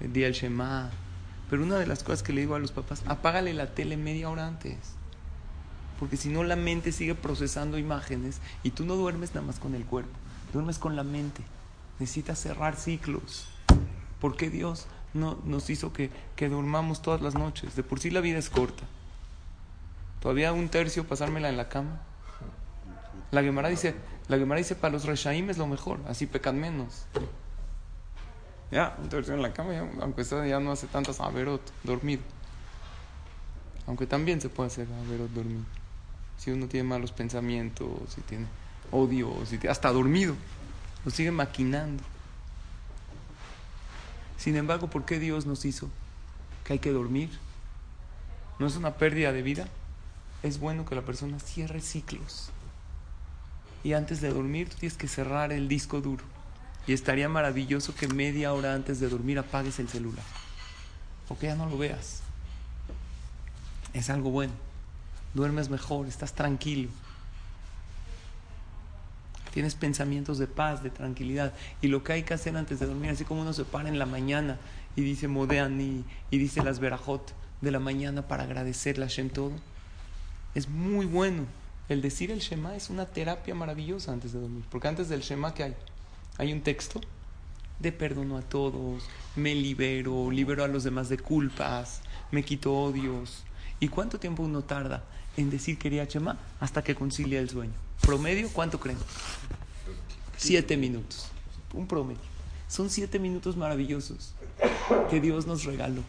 di 0.00 0.24
el 0.24 0.32
shema. 0.32 0.90
Pero 1.50 1.62
una 1.62 1.76
de 1.76 1.86
las 1.86 2.02
cosas 2.02 2.22
que 2.22 2.32
le 2.32 2.40
digo 2.40 2.54
a 2.54 2.58
los 2.58 2.72
papás, 2.72 3.02
apágale 3.06 3.54
la 3.54 3.74
tele 3.74 3.96
media 3.96 4.30
hora 4.30 4.46
antes. 4.46 4.76
Porque 6.00 6.16
si 6.16 6.28
no 6.28 6.42
la 6.42 6.56
mente 6.56 6.90
sigue 6.90 7.14
procesando 7.14 7.78
imágenes 7.78 8.40
y 8.62 8.70
tú 8.70 8.84
no 8.84 8.96
duermes 8.96 9.34
nada 9.34 9.46
más 9.46 9.58
con 9.58 9.74
el 9.74 9.84
cuerpo, 9.84 10.12
duermes 10.52 10.78
con 10.78 10.96
la 10.96 11.04
mente. 11.04 11.42
Necesitas 11.98 12.40
cerrar 12.40 12.76
ciclos. 12.76 13.46
¿Por 14.20 14.36
qué 14.36 14.50
Dios 14.50 14.86
no 15.12 15.38
nos 15.44 15.70
hizo 15.70 15.92
que, 15.92 16.10
que 16.34 16.48
durmamos 16.48 17.02
todas 17.02 17.20
las 17.20 17.34
noches? 17.34 17.76
De 17.76 17.84
por 17.84 18.00
sí 18.00 18.10
la 18.10 18.20
vida 18.20 18.38
es 18.38 18.50
corta. 18.50 18.82
Todavía 20.20 20.52
un 20.52 20.68
tercio 20.68 21.06
pasármela 21.06 21.48
en 21.48 21.56
la 21.56 21.68
cama. 21.68 22.00
La 23.30 23.42
Gemara 23.42 23.68
dice, 23.68 23.94
la 24.28 24.38
Gemara 24.38 24.58
dice 24.58 24.76
para 24.76 24.92
los 24.92 25.04
Reshaim 25.04 25.50
es 25.50 25.58
lo 25.58 25.66
mejor, 25.66 26.00
así 26.08 26.26
pecan 26.26 26.58
menos. 26.60 27.06
Ya, 28.70 28.96
en 29.12 29.42
la 29.42 29.52
cama, 29.52 29.72
aunque 30.00 30.24
ya 30.24 30.58
no 30.60 30.72
hace 30.72 30.86
tantas 30.86 31.20
averot, 31.20 31.62
dormido. 31.84 32.22
Aunque 33.86 34.06
también 34.06 34.40
se 34.40 34.48
puede 34.48 34.68
hacer 34.68 34.88
averot 35.06 35.30
dormido. 35.30 35.64
Si 36.38 36.50
uno 36.50 36.66
tiene 36.66 36.88
malos 36.88 37.12
pensamientos, 37.12 37.88
si 38.08 38.20
tiene 38.22 38.46
odio, 38.90 39.32
si 39.46 39.58
tiene, 39.58 39.70
hasta 39.70 39.92
dormido, 39.92 40.34
lo 41.04 41.10
sigue 41.10 41.30
maquinando. 41.30 42.02
Sin 44.38 44.56
embargo, 44.56 44.88
¿por 44.88 45.04
qué 45.04 45.18
Dios 45.18 45.46
nos 45.46 45.64
hizo 45.64 45.88
que 46.64 46.74
hay 46.74 46.78
que 46.78 46.90
dormir? 46.90 47.30
¿No 48.58 48.66
es 48.66 48.76
una 48.76 48.94
pérdida 48.94 49.32
de 49.32 49.42
vida? 49.42 49.68
Es 50.42 50.58
bueno 50.58 50.84
que 50.84 50.94
la 50.94 51.02
persona 51.02 51.38
cierre 51.38 51.80
ciclos. 51.80 52.50
Y 53.84 53.92
antes 53.92 54.20
de 54.20 54.30
dormir 54.30 54.68
tú 54.70 54.76
tienes 54.78 54.98
que 54.98 55.06
cerrar 55.06 55.52
el 55.52 55.68
disco 55.68 56.00
duro. 56.00 56.24
Y 56.86 56.92
estaría 56.92 57.28
maravilloso 57.28 57.94
que 57.94 58.08
media 58.08 58.52
hora 58.52 58.74
antes 58.74 58.98
de 58.98 59.08
dormir 59.08 59.38
apagues 59.38 59.78
el 59.78 59.88
celular. 59.88 60.24
O 61.28 61.38
que 61.38 61.46
ya 61.46 61.54
no 61.54 61.66
lo 61.66 61.78
veas. 61.78 62.22
Es 63.92 64.10
algo 64.10 64.30
bueno. 64.30 64.52
Duermes 65.34 65.68
mejor, 65.68 66.06
estás 66.06 66.32
tranquilo. 66.32 66.88
Tienes 69.52 69.74
pensamientos 69.74 70.38
de 70.38 70.46
paz, 70.46 70.82
de 70.82 70.90
tranquilidad. 70.90 71.52
Y 71.80 71.88
lo 71.88 72.02
que 72.02 72.14
hay 72.14 72.22
que 72.24 72.34
hacer 72.34 72.56
antes 72.56 72.80
de 72.80 72.86
dormir, 72.86 73.10
así 73.10 73.24
como 73.24 73.42
uno 73.42 73.52
se 73.52 73.64
para 73.64 73.88
en 73.88 73.98
la 73.98 74.06
mañana 74.06 74.58
y 74.96 75.02
dice 75.02 75.28
Modeani 75.28 76.04
y 76.30 76.38
dice 76.38 76.62
las 76.62 76.80
Berajot 76.80 77.34
de 77.60 77.70
la 77.70 77.80
mañana 77.80 78.26
para 78.26 78.44
agradecerle 78.44 79.04
a 79.04 79.08
Shem 79.08 79.30
todo, 79.30 79.52
es 80.54 80.68
muy 80.68 81.06
bueno. 81.06 81.46
El 81.88 82.00
decir 82.00 82.30
el 82.30 82.40
Shema 82.40 82.76
es 82.76 82.88
una 82.88 83.06
terapia 83.06 83.54
maravillosa 83.54 84.12
antes 84.12 84.32
de 84.32 84.40
dormir. 84.40 84.64
Porque 84.70 84.88
antes 84.88 85.08
del 85.08 85.20
Shema, 85.20 85.52
¿qué 85.52 85.64
hay? 85.64 85.74
Hay 86.38 86.52
un 86.52 86.62
texto 86.62 87.00
de 87.78 87.92
perdono 87.92 88.38
a 88.38 88.42
todos, 88.42 89.04
me 89.36 89.54
libero, 89.54 90.30
libero 90.30 90.64
a 90.64 90.68
los 90.68 90.84
demás 90.84 91.08
de 91.08 91.18
culpas, 91.18 92.00
me 92.30 92.42
quito 92.42 92.74
odios. 92.74 93.44
¿Y 93.80 93.88
cuánto 93.88 94.18
tiempo 94.18 94.42
uno 94.42 94.62
tarda 94.62 95.04
en 95.36 95.50
decir 95.50 95.78
quería 95.78 96.04
Shema 96.04 96.38
hasta 96.58 96.82
que 96.82 96.94
concilia 96.94 97.38
el 97.40 97.50
sueño? 97.50 97.74
¿Promedio 98.00 98.48
cuánto 98.50 98.80
creen? 98.80 98.98
Siete 100.38 100.76
minutos. 100.76 101.28
Un 101.74 101.86
promedio. 101.86 102.22
Son 102.68 102.88
siete 102.88 103.18
minutos 103.18 103.56
maravillosos 103.56 104.34
que 105.10 105.20
Dios 105.20 105.46
nos 105.46 105.64
regaló. 105.64 106.02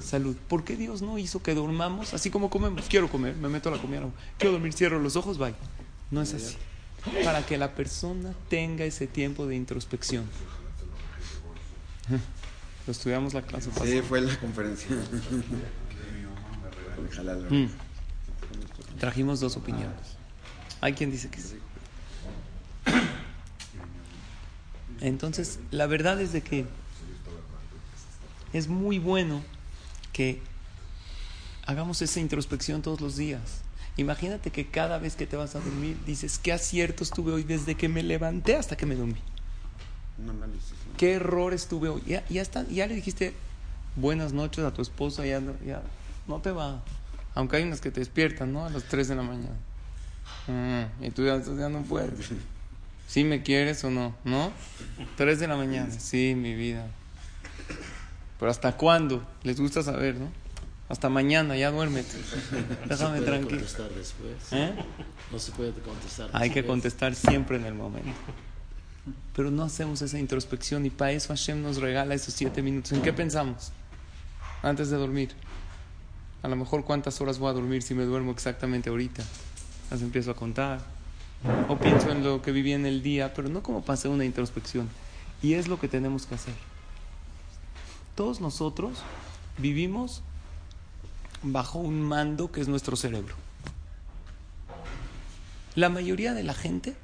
Salud. 0.00 0.36
¿Por 0.48 0.64
qué 0.64 0.76
Dios 0.76 1.02
no 1.02 1.18
hizo 1.18 1.42
que 1.42 1.54
dormamos 1.54 2.14
así 2.14 2.30
como 2.30 2.50
comemos? 2.50 2.86
Quiero 2.88 3.08
comer, 3.08 3.36
me 3.36 3.48
meto 3.48 3.68
a 3.68 3.72
la 3.72 3.78
comida. 3.80 4.02
Quiero 4.38 4.52
dormir, 4.52 4.72
cierro 4.72 4.98
los 4.98 5.16
ojos, 5.16 5.38
bye. 5.38 5.54
No 6.10 6.22
es 6.22 6.34
así. 6.34 6.56
Para 7.24 7.44
que 7.44 7.58
la 7.58 7.74
persona 7.74 8.34
tenga 8.48 8.84
ese 8.84 9.06
tiempo 9.06 9.46
de 9.46 9.56
introspección. 9.56 10.24
Lo 12.86 12.92
estudiamos 12.92 13.34
la 13.34 13.42
clase 13.42 13.68
pasada. 13.70 13.86
Sí, 13.86 14.02
fue 14.02 14.20
la 14.20 14.38
conferencia. 14.38 14.88
Mm. 17.50 17.66
Trajimos 18.98 19.40
dos 19.40 19.56
opiniones. 19.56 20.16
Hay 20.80 20.94
quien 20.94 21.10
dice 21.10 21.28
que 21.28 21.40
sí. 21.40 21.58
Entonces, 25.00 25.58
la 25.70 25.86
verdad 25.86 26.20
es 26.20 26.32
de 26.32 26.42
que 26.42 26.66
es 28.52 28.68
muy 28.68 28.98
bueno 28.98 29.42
que 30.12 30.40
hagamos 31.66 32.02
esa 32.02 32.20
introspección 32.20 32.82
todos 32.82 33.00
los 33.00 33.16
días. 33.16 33.62
Imagínate 33.96 34.50
que 34.50 34.66
cada 34.66 34.98
vez 34.98 35.16
que 35.16 35.26
te 35.26 35.36
vas 35.36 35.54
a 35.54 35.60
dormir 35.60 35.96
dices, 36.06 36.38
¿qué 36.38 36.52
aciertos 36.52 37.10
tuve 37.10 37.32
hoy 37.32 37.42
desde 37.42 37.74
que 37.74 37.88
me 37.88 38.02
levanté 38.02 38.56
hasta 38.56 38.76
que 38.76 38.86
me 38.86 38.94
dormí? 38.94 39.20
¿Qué 40.96 41.14
errores 41.14 41.66
tuve 41.66 41.88
hoy? 41.88 42.02
Ya, 42.06 42.24
ya, 42.28 42.42
está, 42.42 42.66
ya 42.68 42.86
le 42.86 42.94
dijiste 42.94 43.34
buenas 43.96 44.32
noches 44.32 44.64
a 44.64 44.72
tu 44.72 44.80
esposa, 44.80 45.26
ya 45.26 45.40
ya 45.66 45.82
no 46.26 46.40
te 46.40 46.52
va. 46.52 46.82
Aunque 47.34 47.56
hay 47.56 47.64
unas 47.64 47.80
que 47.80 47.90
te 47.90 48.00
despiertan, 48.00 48.52
¿no? 48.52 48.66
A 48.66 48.70
las 48.70 48.84
3 48.84 49.08
de 49.08 49.14
la 49.14 49.22
mañana. 49.22 49.56
Mm, 50.46 51.04
y 51.04 51.10
tú 51.10 51.24
ya, 51.24 51.42
ya 51.42 51.68
no 51.68 51.82
puedes. 51.82 52.30
¿Sí 53.06 53.24
me 53.24 53.42
quieres 53.42 53.82
o 53.84 53.90
no? 53.90 54.14
¿No? 54.24 54.52
3 55.16 55.40
de 55.40 55.48
la 55.48 55.56
mañana. 55.56 55.90
Sí, 55.98 56.34
mi 56.34 56.54
vida. 56.54 56.86
Pero 58.42 58.50
¿hasta 58.50 58.76
cuándo? 58.76 59.22
Les 59.44 59.60
gusta 59.60 59.84
saber, 59.84 60.16
¿no? 60.16 60.26
Hasta 60.88 61.08
mañana, 61.08 61.56
ya 61.56 61.70
duérmete. 61.70 62.16
Déjame 62.88 62.88
se 62.88 62.96
puede 62.96 63.20
tranquilo. 63.20 63.50
contestar 63.50 63.90
después. 63.90 64.34
¿Eh? 64.50 64.74
No 65.30 65.38
se 65.38 65.52
puede 65.52 65.70
contestar 65.74 66.28
Hay 66.32 66.48
que 66.50 66.56
después. 66.56 66.72
contestar 66.72 67.14
siempre 67.14 67.56
en 67.58 67.66
el 67.66 67.74
momento. 67.74 68.10
Pero 69.36 69.52
no 69.52 69.62
hacemos 69.62 70.02
esa 70.02 70.18
introspección 70.18 70.84
y 70.84 70.90
para 70.90 71.12
eso 71.12 71.28
Hashem 71.28 71.62
nos 71.62 71.76
regala 71.76 72.16
esos 72.16 72.34
siete 72.34 72.62
minutos. 72.62 72.90
¿En 72.90 73.02
qué 73.02 73.12
pensamos? 73.12 73.70
Antes 74.64 74.90
de 74.90 74.96
dormir. 74.96 75.30
A 76.42 76.48
lo 76.48 76.56
mejor 76.56 76.84
cuántas 76.84 77.20
horas 77.20 77.38
voy 77.38 77.50
a 77.50 77.52
dormir 77.52 77.82
si 77.82 77.94
me 77.94 78.02
duermo 78.02 78.32
exactamente 78.32 78.90
ahorita. 78.90 79.22
Las 79.88 80.02
empiezo 80.02 80.32
a 80.32 80.34
contar. 80.34 80.80
O 81.68 81.78
pienso 81.78 82.10
en 82.10 82.24
lo 82.24 82.42
que 82.42 82.50
viví 82.50 82.72
en 82.72 82.86
el 82.86 83.04
día, 83.04 83.34
pero 83.34 83.48
no 83.48 83.62
como 83.62 83.84
hacer 83.86 84.10
una 84.10 84.24
introspección. 84.24 84.88
Y 85.44 85.54
es 85.54 85.68
lo 85.68 85.78
que 85.78 85.86
tenemos 85.86 86.26
que 86.26 86.34
hacer. 86.34 86.71
Todos 88.14 88.40
nosotros 88.40 88.98
vivimos 89.56 90.22
bajo 91.42 91.78
un 91.78 92.02
mando 92.02 92.52
que 92.52 92.60
es 92.60 92.68
nuestro 92.68 92.94
cerebro. 92.94 93.34
La 95.74 95.88
mayoría 95.88 96.34
de 96.34 96.42
la 96.42 96.52
gente 96.52 96.94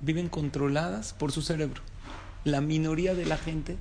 viven 0.00 0.28
controladas 0.28 1.12
por 1.12 1.32
su 1.32 1.42
cerebro. 1.42 1.82
La 2.44 2.60
minoría 2.60 3.14
de 3.14 3.26
la 3.26 3.36
gente 3.36 3.76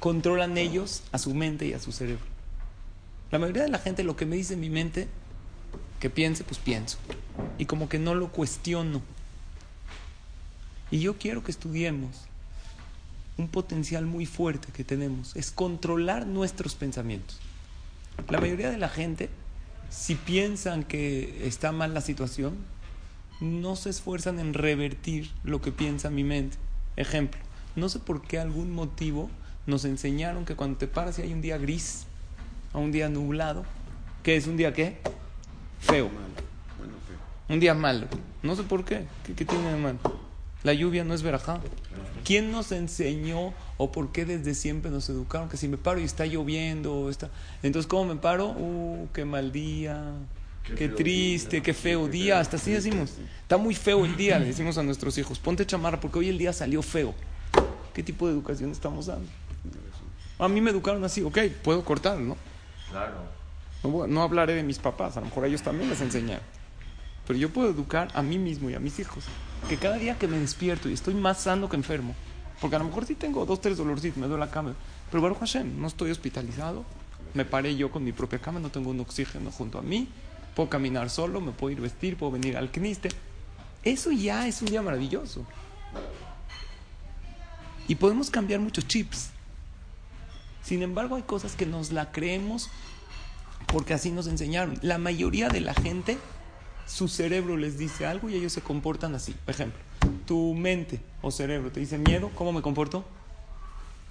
controlan 0.00 0.58
ellos 0.58 1.04
a 1.12 1.18
su 1.18 1.32
mente 1.34 1.66
y 1.66 1.72
a 1.72 1.80
su 1.80 1.92
cerebro. 1.92 2.24
La 3.30 3.38
mayoría 3.38 3.62
de 3.62 3.68
la 3.68 3.78
gente 3.78 4.02
lo 4.02 4.16
que 4.16 4.26
me 4.26 4.36
dice 4.36 4.56
mi 4.56 4.70
mente 4.70 5.08
Que 6.00 6.10
piense, 6.10 6.44
pues 6.44 6.58
pienso. 6.58 6.98
Y 7.58 7.66
como 7.66 7.88
que 7.88 7.98
no 7.98 8.14
lo 8.14 8.28
cuestiono. 8.28 9.02
Y 10.90 11.00
yo 11.00 11.18
quiero 11.18 11.42
que 11.44 11.50
estudiemos 11.50 12.28
un 13.38 13.48
potencial 13.48 14.04
muy 14.04 14.26
fuerte 14.26 14.68
que 14.72 14.84
tenemos. 14.84 15.34
Es 15.36 15.50
controlar 15.50 16.26
nuestros 16.26 16.74
pensamientos. 16.74 17.38
La 18.28 18.40
mayoría 18.40 18.70
de 18.70 18.78
la 18.78 18.88
gente, 18.88 19.30
si 19.88 20.16
piensan 20.16 20.82
que 20.82 21.46
está 21.46 21.72
mal 21.72 21.94
la 21.94 22.00
situación, 22.00 22.56
no 23.40 23.76
se 23.76 23.90
esfuerzan 23.90 24.40
en 24.40 24.54
revertir 24.54 25.30
lo 25.44 25.62
que 25.62 25.70
piensa 25.70 26.10
mi 26.10 26.24
mente. 26.24 26.58
Ejemplo, 26.96 27.40
no 27.76 27.88
sé 27.88 28.00
por 28.00 28.22
qué 28.22 28.40
algún 28.40 28.72
motivo 28.72 29.30
nos 29.66 29.84
enseñaron 29.84 30.44
que 30.44 30.56
cuando 30.56 30.78
te 30.78 30.88
paras 30.88 31.18
y 31.18 31.22
hay 31.22 31.32
un 31.32 31.40
día 31.40 31.58
gris, 31.58 32.06
a 32.72 32.78
un 32.78 32.90
día 32.90 33.08
nublado, 33.08 33.64
¿qué 34.24 34.36
es 34.36 34.48
un 34.48 34.56
día 34.56 34.72
qué? 34.72 34.98
Feo. 35.78 36.06
Malo. 36.06 36.18
Bueno, 36.76 36.94
feo. 37.06 37.54
Un 37.54 37.60
día 37.60 37.74
malo. 37.74 38.08
No 38.42 38.56
sé 38.56 38.64
por 38.64 38.84
qué. 38.84 39.06
¿Qué, 39.24 39.34
qué 39.34 39.44
tiene 39.44 39.70
de 39.70 39.76
malo? 39.76 40.27
La 40.68 40.74
lluvia 40.74 41.02
no 41.02 41.14
es 41.14 41.22
verajá. 41.22 41.60
¿Quién 42.26 42.52
nos 42.52 42.72
enseñó 42.72 43.54
o 43.78 43.90
por 43.90 44.12
qué 44.12 44.26
desde 44.26 44.52
siempre 44.52 44.90
nos 44.90 45.08
educaron 45.08 45.48
que 45.48 45.56
si 45.56 45.66
me 45.66 45.78
paro 45.78 45.98
y 45.98 46.04
está 46.04 46.26
lloviendo, 46.26 47.08
está... 47.08 47.30
entonces 47.62 47.88
¿cómo 47.88 48.12
me 48.12 48.20
paro? 48.20 48.48
Uh, 48.48 49.08
qué 49.14 49.24
mal 49.24 49.50
día, 49.50 50.12
qué, 50.76 50.88
triste, 50.90 51.56
día. 51.56 51.62
qué 51.62 51.72
feo 51.72 52.04
Qué 52.04 52.10
día. 52.10 52.34
feo. 52.34 52.40
Hasta 52.42 52.56
así 52.58 52.66
Sí, 52.66 52.72
decimos. 52.72 53.14
Está 53.40 53.56
muy 53.56 53.74
feo 53.74 54.04
el 54.04 54.14
día, 54.18 54.38
le 54.38 54.44
decimos 54.44 54.76
a 54.76 54.82
nuestros 54.82 55.16
hijos. 55.16 55.38
Ponte 55.38 55.64
chamarra 55.64 55.98
porque 56.00 56.18
hoy 56.18 56.28
el 56.28 56.36
día 56.36 56.52
salió 56.52 56.82
feo. 56.82 57.14
¿Qué 57.94 58.02
tipo 58.02 58.26
de 58.26 58.34
educación 58.34 58.70
estamos 58.70 59.06
dando? 59.06 59.26
A 60.38 60.48
mí 60.48 60.60
me 60.60 60.70
educaron 60.70 61.02
así, 61.02 61.22
ok, 61.22 61.38
puedo 61.64 61.82
cortar, 61.82 62.18
¿no? 62.18 62.36
Claro. 62.90 63.14
No, 63.82 64.06
no 64.06 64.22
hablaré 64.22 64.52
de 64.52 64.62
mis 64.64 64.78
papás, 64.78 65.16
a 65.16 65.20
lo 65.20 65.26
mejor 65.28 65.44
a 65.44 65.46
ellos 65.46 65.62
también 65.62 65.88
les 65.88 66.02
enseñaron. 66.02 66.44
Pero 67.28 67.38
yo 67.38 67.50
puedo 67.50 67.68
educar 67.68 68.08
a 68.14 68.22
mí 68.22 68.38
mismo 68.38 68.70
y 68.70 68.74
a 68.74 68.80
mis 68.80 68.98
hijos. 68.98 69.24
Que 69.68 69.76
cada 69.76 69.98
día 69.98 70.18
que 70.18 70.26
me 70.26 70.38
despierto 70.38 70.88
y 70.88 70.94
estoy 70.94 71.12
más 71.12 71.42
sano 71.42 71.68
que 71.68 71.76
enfermo, 71.76 72.14
porque 72.58 72.76
a 72.76 72.78
lo 72.78 72.86
mejor 72.86 73.04
sí 73.04 73.14
tengo 73.14 73.44
dos, 73.44 73.60
tres 73.60 73.76
dolorcitos, 73.76 74.16
me 74.16 74.26
duele 74.26 74.46
la 74.46 74.50
cama, 74.50 74.74
pero 75.10 75.22
Baruch 75.22 75.38
Hashem, 75.38 75.78
no 75.78 75.86
estoy 75.88 76.10
hospitalizado, 76.10 76.84
me 77.34 77.44
paré 77.44 77.76
yo 77.76 77.90
con 77.90 78.02
mi 78.02 78.12
propia 78.12 78.38
cama, 78.38 78.60
no 78.60 78.70
tengo 78.70 78.90
un 78.90 79.00
oxígeno 79.00 79.50
junto 79.50 79.78
a 79.78 79.82
mí, 79.82 80.08
puedo 80.56 80.70
caminar 80.70 81.10
solo, 81.10 81.42
me 81.42 81.52
puedo 81.52 81.72
ir 81.72 81.80
vestir, 81.82 82.16
puedo 82.16 82.32
venir 82.32 82.56
al 82.56 82.70
kniste. 82.70 83.10
Eso 83.84 84.10
ya 84.10 84.48
es 84.48 84.62
un 84.62 84.68
día 84.68 84.80
maravilloso. 84.80 85.46
Y 87.88 87.94
podemos 87.96 88.30
cambiar 88.30 88.60
muchos 88.60 88.86
chips. 88.88 89.30
Sin 90.62 90.82
embargo, 90.82 91.16
hay 91.16 91.22
cosas 91.22 91.56
que 91.56 91.66
nos 91.66 91.92
la 91.92 92.10
creemos 92.10 92.70
porque 93.66 93.92
así 93.92 94.10
nos 94.10 94.26
enseñaron. 94.26 94.78
La 94.82 94.96
mayoría 94.98 95.48
de 95.48 95.60
la 95.60 95.74
gente, 95.74 96.18
su 96.88 97.06
cerebro 97.06 97.56
les 97.56 97.78
dice 97.78 98.06
algo 98.06 98.28
y 98.30 98.34
ellos 98.34 98.52
se 98.52 98.62
comportan 98.62 99.14
así. 99.14 99.32
Por 99.44 99.54
ejemplo, 99.54 99.78
tu 100.26 100.54
mente 100.54 101.00
o 101.22 101.30
cerebro 101.30 101.70
te 101.70 101.80
dice 101.80 101.98
miedo, 101.98 102.30
¿cómo 102.34 102.52
me 102.52 102.62
comporto? 102.62 103.04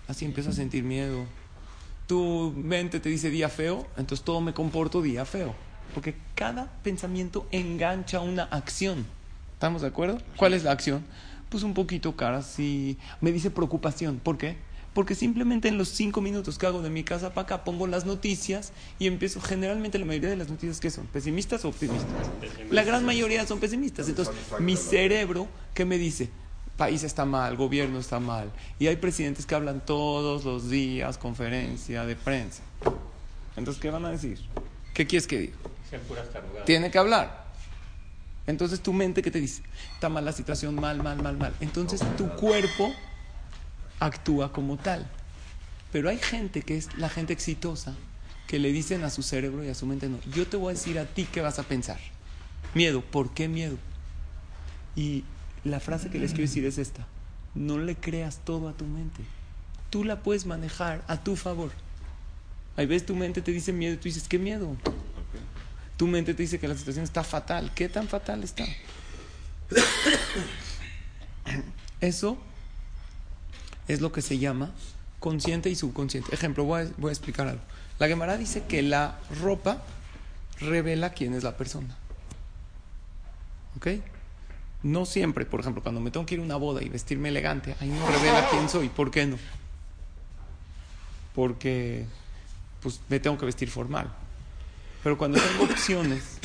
Así 0.07 0.23
empiezo 0.23 0.51
a 0.51 0.53
sentir 0.53 0.83
miedo. 0.83 1.25
Tu 2.05 2.53
mente 2.55 2.99
te 2.99 3.09
dice 3.09 3.29
día 3.29 3.49
feo, 3.49 3.85
entonces 3.97 4.23
todo 4.23 4.39
me 4.39 4.53
comporto 4.53 5.01
día 5.01 5.25
feo. 5.25 5.53
Porque 5.93 6.15
cada 6.35 6.71
pensamiento 6.83 7.47
engancha 7.51 8.21
una 8.21 8.43
acción. 8.43 9.05
¿Estamos 9.53 9.81
de 9.81 9.87
acuerdo? 9.87 10.19
¿Cuál 10.37 10.53
es 10.53 10.63
la 10.63 10.71
acción? 10.71 11.03
Pues 11.49 11.63
un 11.63 11.73
poquito 11.73 12.15
cara, 12.15 12.41
sí. 12.41 12.97
Me 13.19 13.31
dice 13.31 13.49
preocupación. 13.49 14.19
¿Por 14.19 14.37
qué? 14.37 14.57
Porque 14.97 15.13
simplemente 15.13 15.67
en 15.67 15.77
los 15.77 15.89
cinco 15.89 16.21
minutos 16.21 16.57
que 16.57 16.65
hago 16.65 16.81
de 16.81 16.89
mi 16.89 17.03
casa 17.03 17.31
para 17.31 17.43
acá 17.43 17.63
pongo 17.63 17.85
las 17.85 18.07
noticias 18.07 18.73
y 18.97 19.05
empiezo. 19.05 19.39
Generalmente 19.39 19.99
la 19.99 20.05
mayoría 20.05 20.31
de 20.31 20.35
las 20.35 20.49
noticias 20.49 20.79
que 20.79 20.89
son 20.89 21.05
pesimistas 21.05 21.63
o 21.65 21.69
optimistas. 21.69 22.09
La 22.71 22.83
gran 22.83 23.05
mayoría 23.05 23.45
son 23.45 23.59
pesimistas. 23.59 24.09
Entonces, 24.09 24.33
mi 24.57 24.75
cerebro, 24.75 25.47
¿qué 25.75 25.85
me 25.85 25.99
dice? 25.99 26.31
País 26.77 27.03
está 27.03 27.25
mal, 27.25 27.55
gobierno 27.55 27.99
está 27.99 28.19
mal. 28.19 28.51
Y 28.79 28.87
hay 28.87 28.95
presidentes 28.95 29.45
que 29.45 29.53
hablan 29.53 29.85
todos 29.85 30.45
los 30.45 30.67
días, 30.67 31.19
conferencia 31.19 32.03
de 32.03 32.15
prensa. 32.15 32.63
Entonces, 33.55 33.79
¿qué 33.79 33.91
van 33.91 34.03
a 34.03 34.09
decir? 34.09 34.39
¿Qué 34.95 35.05
quieres 35.05 35.27
que 35.27 35.37
diga? 35.37 35.57
Tiene 36.65 36.89
que 36.89 36.97
hablar. 36.97 37.45
Entonces 38.47 38.79
tu 38.79 38.93
mente 38.93 39.21
que 39.21 39.29
te 39.29 39.41
dice, 39.41 39.61
está 39.93 40.09
mal 40.09 40.25
la 40.25 40.31
situación, 40.31 40.73
mal, 40.73 41.03
mal, 41.03 41.21
mal, 41.21 41.37
mal. 41.37 41.53
Entonces 41.59 42.01
tu 42.17 42.29
cuerpo 42.29 42.91
actúa 43.99 44.51
como 44.51 44.77
tal. 44.77 45.09
Pero 45.91 46.09
hay 46.09 46.17
gente 46.17 46.61
que 46.61 46.77
es 46.77 46.95
la 46.97 47.09
gente 47.09 47.33
exitosa 47.33 47.95
que 48.47 48.59
le 48.59 48.71
dicen 48.71 49.03
a 49.03 49.09
su 49.09 49.23
cerebro 49.23 49.63
y 49.63 49.69
a 49.69 49.75
su 49.75 49.85
mente, 49.85 50.07
no, 50.07 50.19
yo 50.33 50.47
te 50.47 50.57
voy 50.57 50.71
a 50.71 50.73
decir 50.73 50.99
a 50.99 51.05
ti 51.05 51.27
qué 51.31 51.41
vas 51.41 51.59
a 51.59 51.63
pensar. 51.63 51.99
Miedo, 52.73 53.01
¿por 53.01 53.33
qué 53.33 53.47
miedo? 53.47 53.77
Y 54.95 55.23
la 55.63 55.79
frase 55.79 56.09
que 56.09 56.17
les 56.17 56.31
quiero 56.31 56.47
decir 56.47 56.65
es 56.65 56.77
esta, 56.77 57.05
no 57.55 57.77
le 57.77 57.95
creas 57.95 58.39
todo 58.43 58.69
a 58.69 58.73
tu 58.73 58.85
mente. 58.85 59.23
Tú 59.89 60.03
la 60.03 60.23
puedes 60.23 60.45
manejar 60.45 61.03
a 61.07 61.23
tu 61.23 61.35
favor. 61.35 61.71
Hay 62.77 62.85
veces 62.85 63.05
tu 63.05 63.15
mente 63.15 63.41
te 63.41 63.51
dice 63.51 63.73
miedo 63.73 63.95
y 63.95 63.97
tú 63.97 64.03
dices, 64.03 64.27
¿qué 64.27 64.39
miedo? 64.39 64.77
Tu 65.97 66.07
mente 66.07 66.33
te 66.33 66.43
dice 66.43 66.59
que 66.59 66.67
la 66.67 66.77
situación 66.77 67.03
está 67.03 67.23
fatal. 67.23 67.71
¿Qué 67.73 67.89
tan 67.89 68.07
fatal 68.07 68.43
está? 68.43 68.65
Eso 72.01 72.37
es 73.87 74.01
lo 74.01 74.11
que 74.11 74.21
se 74.21 74.37
llama 74.37 74.71
consciente 75.19 75.69
y 75.69 75.75
subconsciente. 75.75 76.33
Ejemplo, 76.33 76.63
voy 76.63 76.83
a, 76.83 76.91
voy 76.97 77.09
a 77.09 77.11
explicar 77.11 77.47
algo. 77.47 77.61
La 77.99 78.07
Gemara 78.07 78.37
dice 78.37 78.63
que 78.65 78.81
la 78.81 79.17
ropa 79.41 79.81
revela 80.59 81.13
quién 81.13 81.33
es 81.33 81.43
la 81.43 81.57
persona. 81.57 81.95
¿Ok? 83.77 83.87
No 84.83 85.05
siempre, 85.05 85.45
por 85.45 85.59
ejemplo, 85.59 85.81
cuando 85.81 86.01
me 86.01 86.11
tengo 86.11 86.25
que 86.25 86.35
ir 86.35 86.41
a 86.41 86.43
una 86.43 86.55
boda 86.55 86.83
y 86.83 86.89
vestirme 86.89 87.29
elegante, 87.29 87.75
ahí 87.79 87.89
no 87.89 88.05
revela 88.07 88.47
quién 88.49 88.69
soy. 88.69 88.89
¿Por 88.89 89.09
qué 89.09 89.25
no? 89.25 89.37
Porque 91.33 92.05
pues 92.81 93.01
me 93.09 93.19
tengo 93.19 93.37
que 93.37 93.45
vestir 93.45 93.69
formal. 93.69 94.11
Pero 95.03 95.17
cuando 95.17 95.39
tengo 95.39 95.63
opciones 95.63 96.37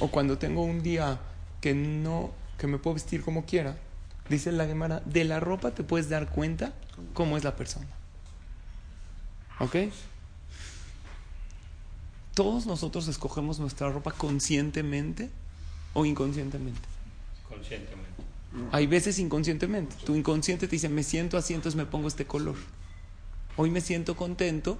o 0.00 0.08
cuando 0.08 0.38
tengo 0.38 0.62
un 0.62 0.82
día 0.82 1.18
que 1.60 1.74
no 1.74 2.30
que 2.58 2.66
me 2.66 2.78
puedo 2.78 2.94
vestir 2.94 3.22
como 3.22 3.46
quiera, 3.46 3.76
dice 4.30 4.52
la 4.52 4.66
Gemara, 4.66 5.02
de 5.04 5.24
la 5.24 5.40
ropa 5.40 5.72
te 5.72 5.82
puedes 5.82 6.08
dar 6.08 6.30
cuenta 6.30 6.72
cómo 7.12 7.36
es 7.36 7.44
la 7.44 7.56
persona. 7.56 7.88
¿Ok? 9.58 9.76
Todos 12.34 12.64
nosotros 12.64 13.08
escogemos 13.08 13.58
nuestra 13.58 13.90
ropa 13.90 14.12
conscientemente 14.12 15.28
o 15.92 16.06
inconscientemente. 16.06 16.80
Conscientemente. 17.46 18.08
Hay 18.72 18.86
veces 18.86 19.18
inconscientemente. 19.18 19.96
Tu 20.04 20.14
inconsciente 20.14 20.66
te 20.66 20.72
dice, 20.72 20.88
me 20.88 21.02
siento 21.02 21.36
así, 21.36 21.52
entonces 21.52 21.76
me 21.76 21.86
pongo 21.86 22.08
este 22.08 22.24
color. 22.24 22.56
Hoy 23.56 23.70
me 23.70 23.80
siento 23.80 24.16
contento 24.16 24.78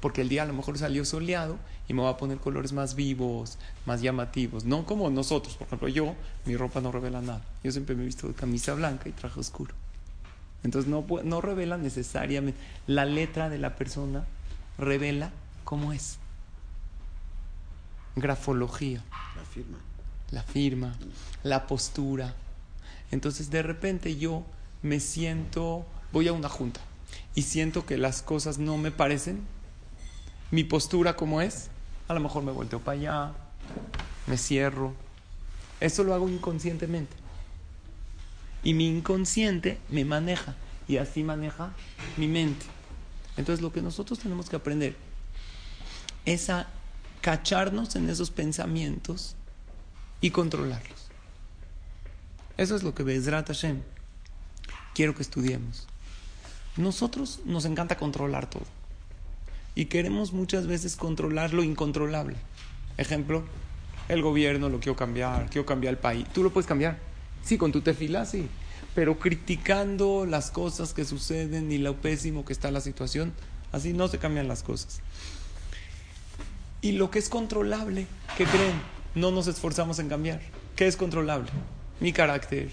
porque 0.00 0.20
el 0.20 0.28
día 0.28 0.42
a 0.42 0.46
lo 0.46 0.52
mejor 0.52 0.78
salió 0.78 1.04
soleado 1.04 1.58
y 1.88 1.94
me 1.94 2.02
voy 2.02 2.10
a 2.10 2.16
poner 2.16 2.38
colores 2.38 2.72
más 2.72 2.94
vivos, 2.94 3.58
más 3.86 4.02
llamativos. 4.02 4.64
No 4.64 4.84
como 4.86 5.08
nosotros, 5.10 5.56
por 5.56 5.66
ejemplo, 5.66 5.88
yo, 5.88 6.14
mi 6.44 6.56
ropa 6.56 6.80
no 6.80 6.92
revela 6.92 7.20
nada. 7.20 7.42
Yo 7.62 7.72
siempre 7.72 7.94
me 7.94 8.02
he 8.02 8.06
visto 8.06 8.28
de 8.28 8.34
camisa 8.34 8.74
blanca 8.74 9.08
y 9.08 9.12
traje 9.12 9.40
oscuro. 9.40 9.74
Entonces 10.64 10.90
no, 10.90 11.06
no 11.24 11.40
revela 11.40 11.76
necesariamente. 11.78 12.60
La 12.86 13.04
letra 13.04 13.48
de 13.48 13.58
la 13.58 13.76
persona 13.76 14.24
revela 14.78 15.30
cómo 15.64 15.92
es. 15.92 16.18
Grafología 18.16 19.04
La 19.36 19.44
firma. 19.44 19.78
la 20.30 20.42
firma, 20.42 20.96
la 21.42 21.66
postura. 21.66 22.34
Entonces 23.10 23.50
de 23.50 23.62
repente 23.62 24.16
yo 24.16 24.44
me 24.82 25.00
siento, 25.00 25.84
voy 26.12 26.28
a 26.28 26.32
una 26.32 26.48
junta 26.48 26.80
y 27.34 27.42
siento 27.42 27.84
que 27.84 27.98
las 27.98 28.22
cosas 28.22 28.58
no 28.58 28.78
me 28.78 28.90
parecen, 28.90 29.42
mi 30.50 30.64
postura 30.64 31.16
como 31.16 31.40
es, 31.40 31.68
a 32.08 32.14
lo 32.14 32.20
mejor 32.20 32.42
me 32.42 32.52
volteo 32.52 32.80
para 32.80 32.98
allá, 32.98 33.32
me 34.26 34.36
cierro. 34.36 34.94
Eso 35.80 36.04
lo 36.04 36.14
hago 36.14 36.28
inconscientemente. 36.28 37.16
Y 38.62 38.74
mi 38.74 38.88
inconsciente 38.88 39.78
me 39.90 40.04
maneja 40.04 40.54
y 40.88 40.96
así 40.98 41.22
maneja 41.22 41.72
mi 42.16 42.28
mente. 42.28 42.66
Entonces 43.36 43.62
lo 43.62 43.72
que 43.72 43.82
nosotros 43.82 44.18
tenemos 44.18 44.48
que 44.48 44.56
aprender 44.56 44.96
es 46.24 46.48
a 46.50 46.68
cacharnos 47.20 47.96
en 47.96 48.08
esos 48.08 48.30
pensamientos 48.30 49.36
y 50.20 50.30
controlarlos. 50.30 51.08
Eso 52.56 52.74
es 52.74 52.82
lo 52.82 52.94
que 52.94 53.02
Bezrat 53.02 53.48
Hashem 53.48 53.82
quiero 54.94 55.14
que 55.14 55.22
estudiemos. 55.22 55.86
Nosotros 56.76 57.40
nos 57.44 57.64
encanta 57.64 57.96
controlar 57.96 58.48
todo 58.48 58.75
y 59.76 59.84
queremos 59.84 60.32
muchas 60.32 60.66
veces 60.66 60.96
controlar 60.96 61.54
lo 61.54 61.62
incontrolable. 61.62 62.34
Ejemplo, 62.96 63.44
el 64.08 64.22
gobierno 64.22 64.68
lo 64.68 64.80
quiero 64.80 64.96
cambiar, 64.96 65.48
quiero 65.48 65.64
cambiar 65.64 65.94
el 65.94 65.98
país. 65.98 66.26
¿Tú 66.32 66.42
lo 66.42 66.52
puedes 66.52 66.66
cambiar? 66.66 66.98
Sí, 67.44 67.58
con 67.58 67.70
tu 67.70 67.82
tefila, 67.82 68.26
sí. 68.26 68.48
Pero 68.96 69.20
criticando 69.20 70.26
las 70.26 70.50
cosas 70.50 70.94
que 70.94 71.04
suceden 71.04 71.70
y 71.70 71.78
lo 71.78 71.94
pésimo 71.94 72.44
que 72.44 72.52
está 72.52 72.72
la 72.72 72.80
situación, 72.80 73.32
así 73.70 73.92
no 73.92 74.08
se 74.08 74.18
cambian 74.18 74.48
las 74.48 74.64
cosas. 74.64 75.00
Y 76.80 76.92
lo 76.92 77.12
que 77.12 77.20
es 77.20 77.28
controlable, 77.28 78.08
¿qué 78.36 78.44
creen? 78.44 78.96
no 79.16 79.30
nos 79.30 79.48
esforzamos 79.48 79.98
en 79.98 80.08
cambiar. 80.08 80.40
¿Qué 80.76 80.86
es 80.86 80.96
controlable? 80.96 81.50
Mi 82.00 82.12
carácter, 82.12 82.68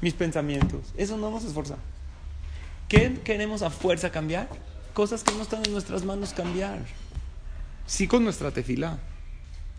mis 0.00 0.14
pensamientos. 0.14 0.80
Eso 0.96 1.18
no 1.18 1.30
nos 1.30 1.44
esforzamos. 1.44 1.84
¿Qué 2.88 3.18
queremos 3.24 3.62
a 3.62 3.70
fuerza 3.70 4.10
cambiar? 4.10 4.48
Cosas 4.96 5.22
que 5.22 5.34
no 5.34 5.42
están 5.42 5.62
en 5.62 5.72
nuestras 5.72 6.06
manos 6.06 6.32
cambiar. 6.32 6.78
Sí 7.86 8.08
con 8.08 8.24
nuestra 8.24 8.50
tefila. 8.50 8.98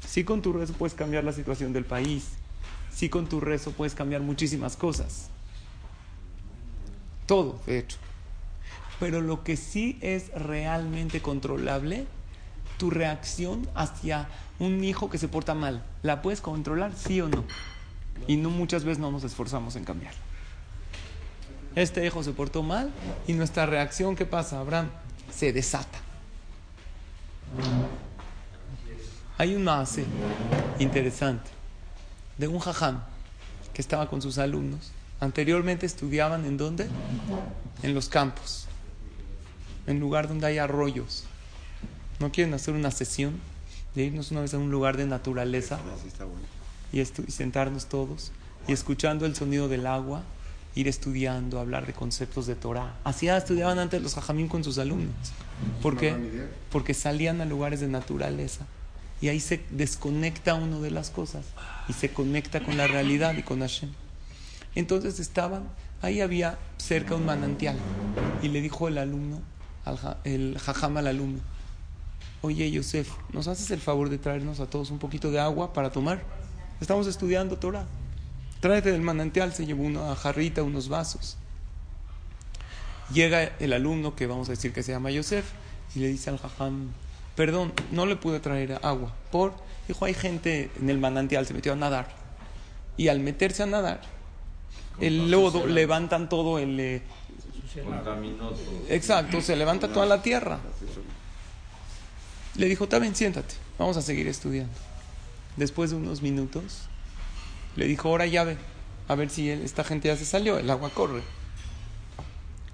Sí 0.08 0.24
con 0.24 0.44
tu 0.44 0.54
rezo 0.54 0.74
puedes 0.74 0.94
cambiar 0.94 1.24
la 1.24 1.34
situación 1.34 1.74
del 1.74 1.86
país. 1.86 2.34
Sí 2.94 3.10
con 3.10 3.28
tu 3.28 3.40
rezo 3.40 3.72
puedes 3.72 3.96
cambiar 3.96 4.22
muchísimas 4.22 4.78
cosas. 4.78 5.30
Todo, 7.26 7.60
de 7.66 7.80
hecho. 7.80 7.98
Pero 9.00 9.22
lo 9.22 9.44
que 9.44 9.58
sí 9.58 9.98
es 10.02 10.32
realmente 10.34 11.20
controlable, 11.20 12.06
tu 12.78 12.92
reacción 12.92 13.68
hacia 13.74 14.30
un 14.60 14.84
hijo 14.84 15.10
que 15.10 15.18
se 15.18 15.28
porta 15.28 15.56
mal, 15.56 15.84
¿la 16.04 16.22
puedes 16.22 16.42
controlar, 16.42 16.94
sí 16.96 17.22
o 17.22 17.28
no? 17.28 17.44
Y 18.28 18.38
no 18.38 18.52
muchas 18.52 18.84
veces 18.84 19.00
no 19.00 19.10
nos 19.10 19.24
esforzamos 19.24 19.78
en 19.78 19.84
cambiarlo. 19.84 20.22
Este 21.74 22.06
hijo 22.06 22.22
se 22.22 22.34
portó 22.34 22.62
mal 22.62 22.92
y 23.26 23.34
nuestra 23.34 23.66
reacción, 23.66 24.16
¿qué 24.16 24.28
pasa, 24.28 24.60
Abraham? 24.60 24.92
Se 25.32 25.54
desata. 25.54 26.00
Hay 29.38 29.56
un 29.56 29.64
maase 29.64 30.06
interesante 30.80 31.50
de 32.38 32.48
un 32.48 32.60
jajam 32.60 33.02
que 33.74 33.82
estaba 33.82 34.10
con 34.10 34.22
sus 34.22 34.38
alumnos. 34.38 34.92
Anteriormente 35.20 35.86
estudiaban 35.86 36.46
en 36.46 36.58
dónde? 36.58 36.88
En 37.84 37.94
los 37.94 38.10
campos, 38.10 38.68
en 39.86 40.00
lugar 40.00 40.28
donde 40.28 40.48
hay 40.48 40.58
arroyos. 40.58 41.26
¿No 42.20 42.32
quieren 42.32 42.54
hacer 42.54 42.74
una 42.74 42.92
sesión 42.92 43.40
de 43.94 44.06
irnos 44.06 44.32
una 44.32 44.42
vez 44.42 44.54
a 44.54 44.58
un 44.58 44.72
lugar 44.72 44.98
de 44.98 45.06
naturaleza 45.06 45.80
bueno. 46.18 46.32
y, 46.92 47.00
y 47.02 47.32
sentarnos 47.32 47.88
todos 47.88 48.32
y 48.68 48.74
escuchando 48.74 49.26
el 49.26 49.36
sonido 49.36 49.68
del 49.68 49.88
agua, 49.88 50.24
ir 50.78 50.88
estudiando, 50.88 51.60
hablar 51.60 51.88
de 51.88 51.94
conceptos 51.94 52.46
de 52.46 52.56
Torah? 52.56 52.96
Así 53.04 53.28
estudiaban 53.28 53.80
antes 53.80 54.02
los 54.02 54.14
jajamim 54.14 54.48
con 54.48 54.64
sus 54.64 54.78
alumnos. 54.78 55.16
¿Por 55.82 55.98
qué? 55.98 56.16
Porque 56.72 56.94
salían 56.94 57.42
a 57.42 57.46
lugares 57.46 57.80
de 57.80 57.88
naturaleza 57.88 58.66
y 59.20 59.30
ahí 59.30 59.40
se 59.40 59.64
desconecta 59.72 60.54
uno 60.54 60.80
de 60.82 60.92
las 60.92 61.10
cosas 61.10 61.46
y 61.90 61.94
se 61.94 62.14
conecta 62.14 62.64
con 62.64 62.78
la 62.78 62.86
realidad 62.86 63.36
y 63.36 63.42
con 63.42 63.62
Hashem. 63.62 63.90
Entonces 64.76 65.20
estaban, 65.20 65.64
ahí 66.04 66.22
había 66.22 66.60
cerca 66.78 67.16
un 67.16 67.26
manantial 67.26 67.76
y 68.44 68.50
le 68.50 68.62
dijo 68.62 68.88
el 68.88 69.00
alumno, 69.00 69.42
el 70.24 70.60
jajam 70.60 70.98
al 70.98 71.08
alumno, 71.08 71.40
oye 72.42 72.70
Yosef, 72.70 73.10
¿nos 73.34 73.48
haces 73.48 73.72
el 73.72 73.80
favor 73.80 74.10
de 74.10 74.20
traernos 74.20 74.60
a 74.60 74.68
todos 74.68 74.92
un 74.92 75.00
poquito 75.00 75.32
de 75.32 75.40
agua 75.40 75.74
para 75.74 75.92
tomar? 75.92 76.22
Estamos 76.80 77.08
estudiando 77.08 77.58
Torah. 77.58 77.88
Tráete 78.60 78.92
del 78.92 79.02
manantial, 79.02 79.54
se 79.54 79.66
llevó 79.66 79.84
una 79.84 80.16
jarrita, 80.16 80.64
unos 80.64 80.90
vasos. 80.90 81.38
Llega 83.14 83.44
el 83.60 83.74
alumno, 83.74 84.16
que 84.16 84.28
vamos 84.28 84.50
a 84.50 84.52
decir 84.52 84.74
que 84.74 84.84
se 84.84 84.92
llama 84.92 85.12
Yosef, 85.12 85.46
y 85.96 86.00
le 86.00 86.08
dice 86.08 86.30
al 86.30 86.40
jajam, 86.40 86.90
perdón, 87.36 87.72
no 87.92 88.06
le 88.06 88.16
pude 88.16 88.40
traer 88.40 88.80
agua. 88.82 89.14
Por, 89.32 89.54
dijo, 89.88 90.06
hay 90.06 90.14
gente 90.14 90.72
en 90.80 90.90
el 90.90 90.98
manantial, 90.98 91.46
se 91.46 91.54
metió 91.54 91.74
a 91.74 91.76
nadar. 91.76 92.08
Y 92.98 93.10
al 93.10 93.20
meterse 93.20 93.64
a 93.64 93.68
nadar, 93.68 94.02
el 95.00 95.30
lodo 95.30 95.68
levantan 95.68 96.30
todo 96.30 96.58
el... 96.60 96.80
eh, 96.80 97.04
exacto, 98.90 99.40
se 99.42 99.56
levanta 99.56 99.88
toda 99.88 100.08
la 100.08 100.22
tierra. 100.24 100.60
Le 102.56 102.68
dijo, 102.68 102.86
está 102.86 102.98
bien, 102.98 103.16
siéntate, 103.16 103.54
vamos 103.78 103.98
a 103.98 104.02
seguir 104.02 104.28
estudiando. 104.28 104.74
Después 105.58 105.92
de 105.92 105.98
unos 105.98 106.24
minutos, 106.24 106.90
le 107.78 107.86
dijo, 107.88 108.10
ahora 108.10 108.26
ya 108.26 108.44
ve, 108.44 108.58
a 109.08 109.16
ver 109.16 109.30
si 109.30 109.50
él- 109.50 109.62
esta 109.64 109.84
gente 109.86 110.10
ya 110.10 110.18
se 110.18 110.26
salió, 110.26 110.58
el 110.58 110.70
agua 110.70 110.90
corre. 110.90 111.22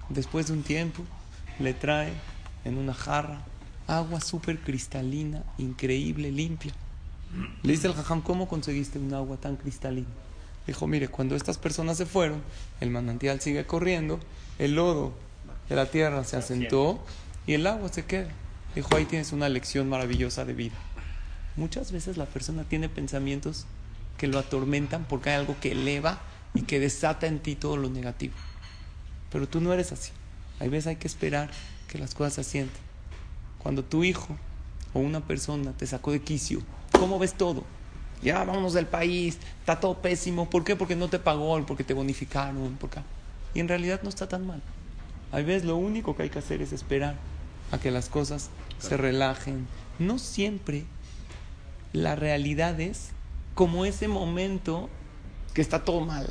Después 0.10 0.48
de 0.48 0.54
un 0.54 0.63
tiempo, 0.63 1.04
le 1.60 1.74
trae 1.74 2.13
en 2.66 2.78
una 2.78 2.94
jarra 2.94 3.42
agua 3.88 4.22
súper 4.22 4.60
cristalina, 4.60 5.44
increíble, 5.58 6.32
limpia. 6.32 6.74
Le 7.63 7.72
dice 7.74 7.88
al 7.88 7.94
jajam, 7.96 8.22
¿cómo 8.22 8.48
conseguiste 8.48 9.00
un 9.00 9.13
agua 9.13 9.38
tan 9.38 9.56
cristalina? 9.58 10.08
Dijo, 10.68 10.88
mire, 10.88 11.08
cuando 11.10 11.36
estas 11.36 11.58
personas 11.58 11.98
se 11.98 12.06
fueron, 12.06 12.42
el 12.80 12.89
manantial 12.89 13.42
sigue 13.42 13.66
corriendo, 13.66 14.20
el 14.60 14.76
lodo 14.76 15.13
de 15.68 15.76
la 15.76 15.88
tierra 15.88 16.24
se 16.24 16.38
asentó 16.38 17.04
y 17.46 17.54
el 17.54 17.68
agua 17.68 17.89
se 17.89 18.06
queda. 18.06 18.30
Dijo, 18.76 18.96
ahí 18.96 19.06
tienes 19.06 19.32
una 19.34 19.50
lección 19.50 19.89
maravillosa 19.89 20.46
de 20.46 20.54
vida. 20.54 20.76
Muchas 21.58 21.92
veces 21.92 22.18
la 22.18 22.26
persona 22.26 22.63
tiene 22.63 22.88
pensamientos 22.88 23.66
que 24.24 24.30
lo 24.30 24.40
atormentan 24.40 25.04
porque 25.04 25.32
hay 25.32 25.36
algo 25.36 25.58
que 25.60 25.74
eleva 25.74 26.22
y 26.54 26.62
que 26.62 26.80
desata 26.80 27.28
en 27.28 27.40
ti 27.40 27.56
todo 27.56 27.76
lo 27.76 27.90
negativo. 27.90 28.34
Pero 29.30 29.50
tú 29.50 29.60
no 29.60 29.74
eres 29.74 29.92
así. 29.92 30.14
Hay 30.62 30.70
veces 30.70 30.88
hay 30.88 30.96
que 30.96 31.10
esperar 31.10 31.50
que 31.90 31.98
las 31.98 32.16
cosas 32.16 32.36
se 32.36 32.40
asienten. 32.40 32.82
Cuando 33.58 33.84
tu 33.84 34.06
hijo 34.06 34.38
o 34.94 35.00
una 35.00 35.20
persona 35.28 35.74
te 35.74 35.86
sacó 35.86 36.14
de 36.14 36.22
quicio, 36.22 36.62
¿cómo 36.94 37.20
ves 37.20 37.34
todo? 37.34 37.66
Ya 38.22 38.46
vámonos 38.46 38.72
del 38.72 38.86
país, 38.86 39.40
está 39.60 39.82
todo 39.82 40.02
pésimo. 40.02 40.50
¿Por 40.50 40.64
qué? 40.64 40.78
Porque 40.78 40.96
no 40.96 41.10
te 41.10 41.20
pagó, 41.20 41.62
porque 41.66 41.84
te 41.84 41.94
bonificaron. 41.94 42.78
Porque... 42.80 43.02
Y 43.54 43.60
en 43.60 43.68
realidad 43.68 44.00
no 44.04 44.10
está 44.10 44.30
tan 44.30 44.48
mal. 44.48 44.62
Hay 45.34 45.44
veces 45.44 45.66
lo 45.66 45.76
único 45.76 46.16
que 46.16 46.24
hay 46.24 46.30
que 46.30 46.40
hacer 46.40 46.62
es 46.62 46.72
esperar 46.72 47.16
a 47.74 47.78
que 47.78 47.92
las 47.92 48.08
cosas 48.08 48.52
se 48.80 48.96
relajen. 48.96 49.68
No 50.00 50.18
siempre 50.18 50.86
la 51.92 52.16
realidad 52.16 52.80
es 52.80 53.12
como 53.54 53.86
ese 53.86 54.08
momento 54.08 54.89
que 55.54 55.62
está 55.62 55.84
todo 55.84 56.02
mal. 56.02 56.28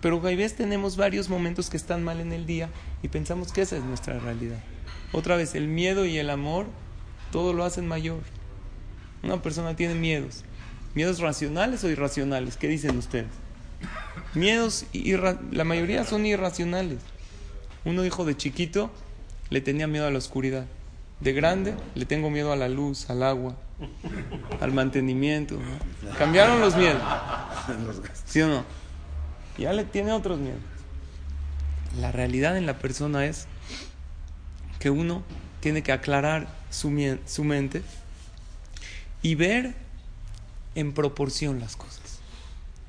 Pero 0.00 0.18
a 0.18 0.22
veces 0.22 0.56
tenemos 0.56 0.96
varios 0.96 1.28
momentos 1.28 1.70
que 1.70 1.76
están 1.76 2.04
mal 2.04 2.20
en 2.20 2.32
el 2.32 2.46
día 2.46 2.68
y 3.02 3.08
pensamos 3.08 3.52
que 3.52 3.62
esa 3.62 3.76
es 3.76 3.84
nuestra 3.84 4.18
realidad. 4.18 4.58
Otra 5.12 5.36
vez, 5.36 5.54
el 5.54 5.68
miedo 5.68 6.04
y 6.04 6.18
el 6.18 6.30
amor 6.30 6.66
todo 7.32 7.52
lo 7.52 7.64
hacen 7.64 7.86
mayor. 7.86 8.20
Una 9.22 9.42
persona 9.42 9.74
tiene 9.74 9.94
miedos. 9.94 10.44
¿Miedos 10.94 11.20
racionales 11.20 11.82
o 11.84 11.90
irracionales? 11.90 12.56
¿Qué 12.56 12.68
dicen 12.68 12.96
ustedes? 12.96 13.26
Miedos, 14.34 14.86
la 15.50 15.64
mayoría 15.64 16.04
son 16.04 16.24
irracionales. 16.26 16.98
Uno 17.84 18.02
dijo 18.02 18.24
de 18.24 18.36
chiquito, 18.36 18.90
le 19.50 19.60
tenía 19.60 19.86
miedo 19.86 20.06
a 20.06 20.10
la 20.10 20.18
oscuridad. 20.18 20.66
De 21.20 21.32
grande, 21.32 21.74
le 21.94 22.04
tengo 22.04 22.30
miedo 22.30 22.52
a 22.52 22.56
la 22.56 22.68
luz, 22.68 23.08
al 23.08 23.22
agua, 23.22 23.56
al 24.60 24.72
mantenimiento. 24.72 25.54
¿no? 25.54 26.14
Cambiaron 26.18 26.60
los 26.60 26.76
miedos. 26.76 27.02
¿Sí 28.26 28.40
o 28.42 28.48
no? 28.48 28.64
Ya 29.58 29.72
le 29.72 29.84
tiene 29.84 30.12
otros 30.12 30.38
miedos. 30.38 30.60
La 32.00 32.12
realidad 32.12 32.58
en 32.58 32.66
la 32.66 32.78
persona 32.78 33.24
es 33.24 33.46
que 34.78 34.90
uno 34.90 35.22
tiene 35.60 35.82
que 35.82 35.92
aclarar 35.92 36.46
su, 36.70 37.18
su 37.26 37.44
mente 37.44 37.82
y 39.22 39.34
ver 39.34 39.74
en 40.74 40.92
proporción 40.92 41.58
las 41.58 41.76
cosas. 41.76 42.20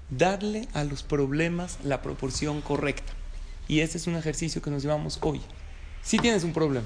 Darle 0.10 0.68
a 0.74 0.84
los 0.84 1.04
problemas 1.04 1.80
la 1.84 2.02
proporción 2.02 2.62
correcta. 2.62 3.14
Y 3.68 3.80
ese 3.80 3.98
es 3.98 4.08
un 4.08 4.16
ejercicio 4.16 4.62
que 4.62 4.70
nos 4.70 4.84
llevamos 4.84 5.20
hoy. 5.22 5.42
Si 6.02 6.18
tienes 6.20 6.44
un 6.44 6.54
problema, 6.54 6.86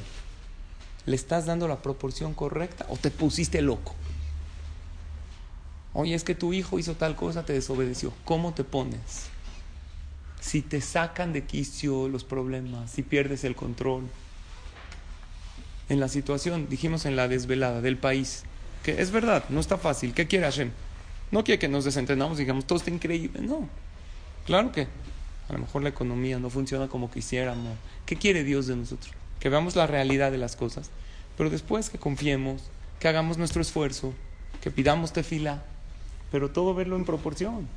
¿le 1.06 1.16
estás 1.16 1.46
dando 1.46 1.68
la 1.68 1.82
proporción 1.82 2.34
correcta 2.34 2.86
o 2.90 2.98
te 2.98 3.12
pusiste 3.12 3.62
loco? 3.62 3.96
Oye, 5.94 6.16
es 6.16 6.24
que 6.24 6.36
tu 6.36 6.54
hijo 6.54 6.80
hizo 6.80 6.96
tal 6.96 7.16
cosa, 7.16 7.46
te 7.46 7.54
desobedeció. 7.54 8.14
¿Cómo 8.24 8.54
te 8.54 8.64
pones? 8.64 9.28
Si 10.40 10.62
te 10.62 10.82
sacan 10.82 11.34
de 11.34 11.44
quicio 11.44 12.08
los 12.08 12.24
problemas, 12.24 12.92
si 12.92 13.04
pierdes 13.04 13.44
el 13.44 13.56
control. 13.56 14.04
En 15.90 16.00
la 16.00 16.08
situación, 16.08 16.68
dijimos 16.70 17.06
en 17.06 17.18
la 17.18 17.28
desvelada 17.28 17.82
del 17.82 17.98
país, 17.98 18.44
que 18.84 19.02
es 19.02 19.12
verdad, 19.12 19.44
no 19.50 19.60
está 19.60 19.78
fácil. 19.78 20.14
¿Qué 20.14 20.28
quiere 20.28 20.46
Hashem? 20.46 20.72
No 21.32 21.44
quiere 21.44 21.60
que 21.60 21.68
nos 21.68 21.84
desentendamos 21.84 22.38
digamos, 22.38 22.66
todo 22.66 22.78
está 22.78 22.90
increíble. 22.90 23.42
No. 23.42 23.68
Claro 24.46 24.72
que 24.72 24.88
a 25.50 25.54
lo 25.54 25.60
mejor 25.60 25.84
la 25.84 25.90
economía 25.90 26.40
no 26.40 26.50
funciona 26.50 26.88
como 26.88 27.12
quisiéramos. 27.12 27.78
¿Qué 28.06 28.16
quiere 28.16 28.46
Dios 28.46 28.68
de 28.68 28.78
nosotros? 28.78 29.14
Que 29.42 29.50
veamos 29.50 29.76
la 29.76 29.88
realidad 29.88 30.32
de 30.32 30.38
las 30.38 30.56
cosas, 30.56 30.90
pero 31.38 31.50
después 31.50 31.90
que 31.90 31.98
confiemos, 31.98 32.62
que 33.00 33.10
hagamos 33.10 33.38
nuestro 33.38 33.62
esfuerzo, 33.62 34.14
que 34.62 34.72
pidamos 34.72 35.12
tefila, 35.12 35.64
pero 36.32 36.52
todo 36.52 36.74
verlo 36.74 36.96
en 36.96 37.04
proporción. 37.04 37.68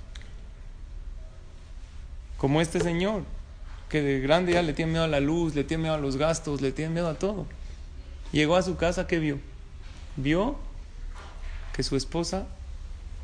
Como 2.36 2.60
este 2.60 2.78
señor, 2.80 3.22
que 3.88 4.02
de 4.02 4.20
grande 4.20 4.52
ya 4.52 4.62
le 4.62 4.74
tiene 4.74 4.92
miedo 4.92 5.04
a 5.04 5.08
la 5.08 5.20
luz, 5.20 5.54
le 5.54 5.64
tiene 5.64 5.84
miedo 5.84 5.94
a 5.94 5.98
los 5.98 6.16
gastos, 6.16 6.60
le 6.60 6.70
tiene 6.70 6.92
miedo 6.92 7.08
a 7.08 7.14
todo. 7.14 7.46
Llegó 8.30 8.56
a 8.56 8.62
su 8.62 8.76
casa, 8.76 9.06
¿qué 9.06 9.18
vio? 9.18 9.38
Vio 10.16 10.56
que 11.74 11.82
su 11.82 11.96
esposa 11.96 12.46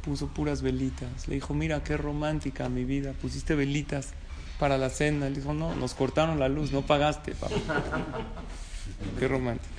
puso 0.03 0.29
puras 0.29 0.63
velitas. 0.63 1.29
Le 1.29 1.35
dijo, 1.37 1.53
mira, 1.55 1.85
qué 1.85 1.97
romántica 1.97 2.69
mi 2.69 2.85
vida, 2.85 3.13
pusiste 3.21 3.55
velitas 3.55 4.15
para 4.61 4.79
la 4.79 4.91
cena. 4.91 5.29
Le 5.29 5.37
dijo, 5.37 5.53
no, 5.55 5.75
nos 5.75 5.95
cortaron 5.95 6.39
la 6.39 6.49
luz, 6.49 6.71
no 6.71 6.83
pagaste, 6.83 7.33
papá. 7.33 7.57
qué 9.19 9.27
romántico. 9.27 9.75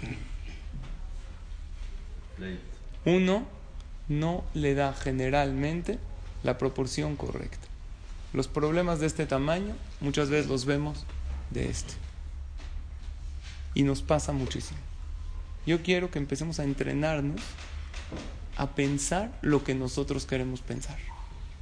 Uno 3.05 3.45
no 4.09 4.43
le 4.53 4.73
da 4.73 4.93
generalmente 4.93 5.99
la 6.43 6.57
proporción 6.57 7.15
correcta. 7.15 7.67
Los 8.33 8.47
problemas 8.47 8.99
de 8.99 9.07
este 9.07 9.25
tamaño 9.25 9.75
muchas 9.99 10.29
veces 10.29 10.47
los 10.47 10.65
vemos 10.65 11.05
de 11.51 11.69
este. 11.69 11.93
Y 13.73 13.83
nos 13.83 14.01
pasa 14.01 14.33
muchísimo. 14.33 14.79
Yo 15.65 15.83
quiero 15.83 16.09
que 16.09 16.19
empecemos 16.19 16.59
a 16.59 16.63
entrenarnos 16.63 17.41
a 18.57 18.71
pensar 18.71 19.31
lo 19.41 19.63
que 19.63 19.75
nosotros 19.75 20.25
queremos 20.25 20.61
pensar. 20.61 20.97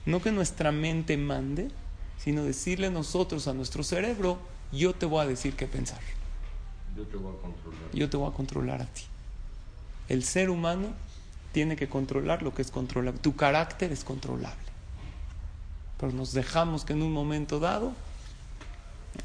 No 0.06 0.22
que 0.22 0.32
nuestra 0.32 0.72
mente 0.72 1.18
mande, 1.18 1.70
sino 2.20 2.44
decirle 2.44 2.92
nosotros 2.92 3.48
a 3.48 3.54
nuestro 3.54 3.84
cerebro, 3.84 4.38
yo 4.72 4.94
te 4.94 5.06
voy 5.06 5.24
a 5.24 5.28
decir 5.28 5.56
qué 5.56 5.68
pensar. 5.68 6.00
Yo 6.96 7.04
te 7.06 7.18
voy 7.18 7.34
a 7.34 7.42
controlar. 7.42 7.82
Yo 7.94 8.10
te 8.10 8.18
voy 8.18 8.30
a 8.30 8.34
controlar 8.34 8.82
a 8.82 8.86
ti. 8.86 9.04
El 10.10 10.24
ser 10.24 10.50
humano 10.50 10.88
tiene 11.54 11.76
que 11.76 11.88
controlar 11.88 12.44
lo 12.44 12.54
que 12.54 12.62
es 12.62 12.72
controlable. 12.72 13.20
Tu 13.20 13.36
carácter 13.36 13.92
es 13.92 14.04
controlable. 14.04 14.58
Pero 16.00 16.12
nos 16.12 16.34
dejamos 16.34 16.86
que 16.86 16.94
en 16.94 17.02
un 17.02 17.12
momento 17.12 17.60
dado 17.60 17.94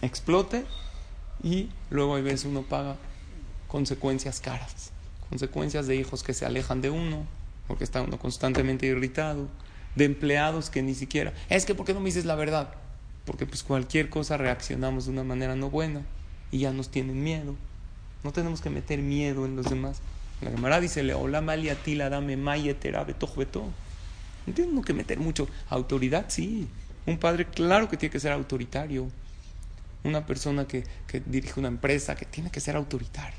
explote 0.02 0.64
y 1.42 1.70
luego 1.90 2.16
hay 2.16 2.22
veces 2.22 2.46
uno 2.46 2.62
paga 2.62 2.96
consecuencias 3.68 4.40
caras. 4.40 4.92
Consecuencias 5.28 5.86
de 5.86 5.96
hijos 5.96 6.22
que 6.22 6.32
se 6.32 6.46
alejan 6.46 6.80
de 6.80 6.90
uno 6.90 7.26
porque 7.66 7.84
está 7.84 8.02
uno 8.02 8.18
constantemente 8.18 8.86
irritado. 8.86 9.48
De 9.96 10.04
empleados 10.04 10.70
que 10.70 10.82
ni 10.82 10.94
siquiera... 10.94 11.32
Es 11.48 11.64
que 11.66 11.74
¿por 11.74 11.86
qué 11.86 11.94
no 11.94 12.00
me 12.00 12.06
dices 12.06 12.24
la 12.24 12.34
verdad? 12.34 12.74
Porque 13.24 13.46
pues 13.46 13.62
cualquier 13.62 14.10
cosa 14.10 14.36
reaccionamos 14.36 15.06
de 15.06 15.12
una 15.12 15.24
manera 15.24 15.56
no 15.56 15.70
buena 15.70 16.02
y 16.50 16.58
ya 16.60 16.72
nos 16.72 16.90
tienen 16.90 17.22
miedo. 17.22 17.54
No 18.22 18.32
tenemos 18.32 18.60
que 18.60 18.70
meter 18.70 19.00
miedo 19.00 19.44
en 19.46 19.56
los 19.56 19.66
demás. 19.66 20.00
La 20.40 20.50
Gemara 20.50 20.80
dice, 20.80 21.14
hola 21.14 21.40
maliatila 21.40 22.10
dame 22.10 22.36
mayetera 22.36 23.04
beto 23.04 23.28
No 24.46 24.54
tenemos 24.54 24.84
que 24.84 24.92
meter 24.92 25.18
mucho. 25.18 25.48
Autoridad, 25.70 26.26
sí. 26.28 26.68
Un 27.06 27.18
padre, 27.18 27.46
claro 27.46 27.88
que 27.88 27.96
tiene 27.96 28.12
que 28.12 28.20
ser 28.20 28.32
autoritario. 28.32 29.08
Una 30.04 30.26
persona 30.26 30.66
que, 30.66 30.84
que 31.06 31.20
dirige 31.20 31.58
una 31.58 31.68
empresa, 31.68 32.14
que 32.14 32.26
tiene 32.26 32.50
que 32.50 32.60
ser 32.60 32.76
autoritario. 32.76 33.38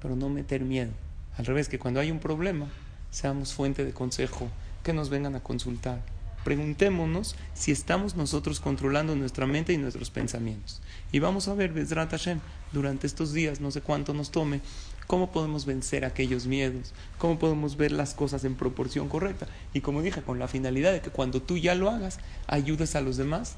Pero 0.00 0.16
no 0.16 0.28
meter 0.28 0.62
miedo. 0.62 0.92
Al 1.36 1.46
revés, 1.46 1.68
que 1.68 1.78
cuando 1.78 2.00
hay 2.00 2.10
un 2.10 2.18
problema, 2.18 2.66
seamos 3.10 3.52
fuente 3.52 3.84
de 3.84 3.92
consejo, 3.92 4.48
que 4.82 4.92
nos 4.92 5.10
vengan 5.10 5.36
a 5.36 5.40
consultar. 5.40 6.00
Preguntémonos 6.48 7.36
si 7.52 7.72
estamos 7.72 8.16
nosotros 8.16 8.58
controlando 8.58 9.14
nuestra 9.14 9.44
mente 9.44 9.74
y 9.74 9.76
nuestros 9.76 10.08
pensamientos. 10.08 10.80
Y 11.12 11.18
vamos 11.18 11.46
a 11.46 11.52
ver, 11.52 11.74
Bezrat 11.74 12.10
Hashem, 12.10 12.40
durante 12.72 13.06
estos 13.06 13.34
días, 13.34 13.60
no 13.60 13.70
sé 13.70 13.82
cuánto 13.82 14.14
nos 14.14 14.30
tome, 14.30 14.62
cómo 15.06 15.30
podemos 15.30 15.66
vencer 15.66 16.06
aquellos 16.06 16.46
miedos, 16.46 16.94
cómo 17.18 17.38
podemos 17.38 17.76
ver 17.76 17.92
las 17.92 18.14
cosas 18.14 18.44
en 18.44 18.54
proporción 18.54 19.10
correcta. 19.10 19.46
Y 19.74 19.82
como 19.82 20.00
dije, 20.00 20.22
con 20.22 20.38
la 20.38 20.48
finalidad 20.48 20.94
de 20.94 21.02
que 21.02 21.10
cuando 21.10 21.42
tú 21.42 21.58
ya 21.58 21.74
lo 21.74 21.90
hagas, 21.90 22.18
ayudes 22.46 22.96
a 22.96 23.02
los 23.02 23.18
demás 23.18 23.56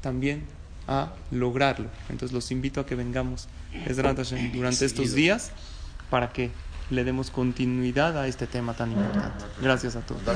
también 0.00 0.42
a 0.88 1.12
lograrlo. 1.30 1.90
Entonces 2.08 2.32
los 2.32 2.50
invito 2.50 2.80
a 2.80 2.86
que 2.86 2.96
vengamos, 2.96 3.46
durante 4.52 4.84
estos 4.84 5.14
días 5.14 5.52
para 6.10 6.32
que 6.32 6.50
le 6.90 7.04
demos 7.04 7.30
continuidad 7.30 8.18
a 8.18 8.26
este 8.26 8.48
tema 8.48 8.74
tan 8.74 8.90
importante. 8.90 9.44
Gracias 9.62 9.94
a 9.94 10.00
todos. 10.00 10.22